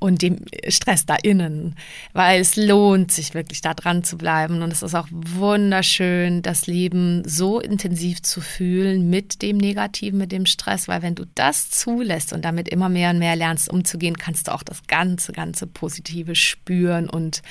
und 0.00 0.22
dem 0.22 0.38
Stress 0.66 1.06
da 1.06 1.14
innen, 1.14 1.76
weil 2.14 2.40
es 2.40 2.56
lohnt 2.56 3.12
sich 3.12 3.32
wirklich 3.32 3.60
da 3.60 3.74
dran 3.74 4.02
zu 4.02 4.18
bleiben 4.18 4.62
und 4.62 4.72
es 4.72 4.82
ist 4.82 4.96
auch 4.96 5.06
wunderschön, 5.12 6.42
das 6.42 6.66
Leben 6.66 7.22
so 7.24 7.60
intensiv 7.60 8.22
zu 8.22 8.40
fühlen 8.40 9.08
mit 9.08 9.40
dem 9.40 9.56
Negativen, 9.56 10.18
mit 10.18 10.32
dem 10.32 10.46
Stress, 10.46 10.88
weil 10.88 11.02
wenn 11.02 11.14
du 11.14 11.26
das 11.36 11.70
zulässt 11.70 12.32
und 12.32 12.44
damit 12.44 12.68
immer 12.68 12.88
mehr 12.88 13.10
und 13.10 13.20
mehr 13.20 13.36
lernst 13.36 13.70
umzugehen, 13.70 14.18
kannst 14.18 14.48
du 14.48 14.52
auch 14.52 14.64
das 14.64 14.82
ganze, 14.88 15.30
ganze 15.30 15.68
Positive 15.68 16.34
spüren 16.34 17.08
und 17.08 17.42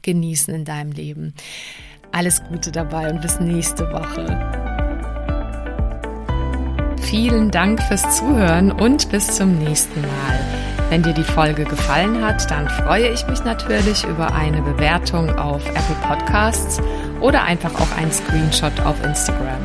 genießen 0.00 0.54
in 0.54 0.64
deinem 0.64 0.92
Leben. 0.92 1.34
Alles 2.12 2.42
Gute 2.48 2.72
dabei 2.72 3.10
und 3.10 3.20
bis 3.20 3.40
nächste 3.40 3.90
Woche. 3.92 4.26
Vielen 7.02 7.50
Dank 7.50 7.82
fürs 7.84 8.16
Zuhören 8.16 8.72
und 8.72 9.10
bis 9.10 9.36
zum 9.36 9.58
nächsten 9.58 10.00
Mal. 10.00 10.40
Wenn 10.90 11.02
dir 11.02 11.12
die 11.12 11.24
Folge 11.24 11.64
gefallen 11.64 12.24
hat, 12.24 12.50
dann 12.50 12.68
freue 12.68 13.08
ich 13.08 13.26
mich 13.26 13.44
natürlich 13.44 14.04
über 14.04 14.34
eine 14.34 14.62
Bewertung 14.62 15.30
auf 15.36 15.66
Apple 15.68 15.96
Podcasts 16.06 16.80
oder 17.20 17.42
einfach 17.42 17.74
auch 17.74 17.96
einen 17.96 18.12
Screenshot 18.12 18.78
auf 18.80 19.02
Instagram. 19.04 19.64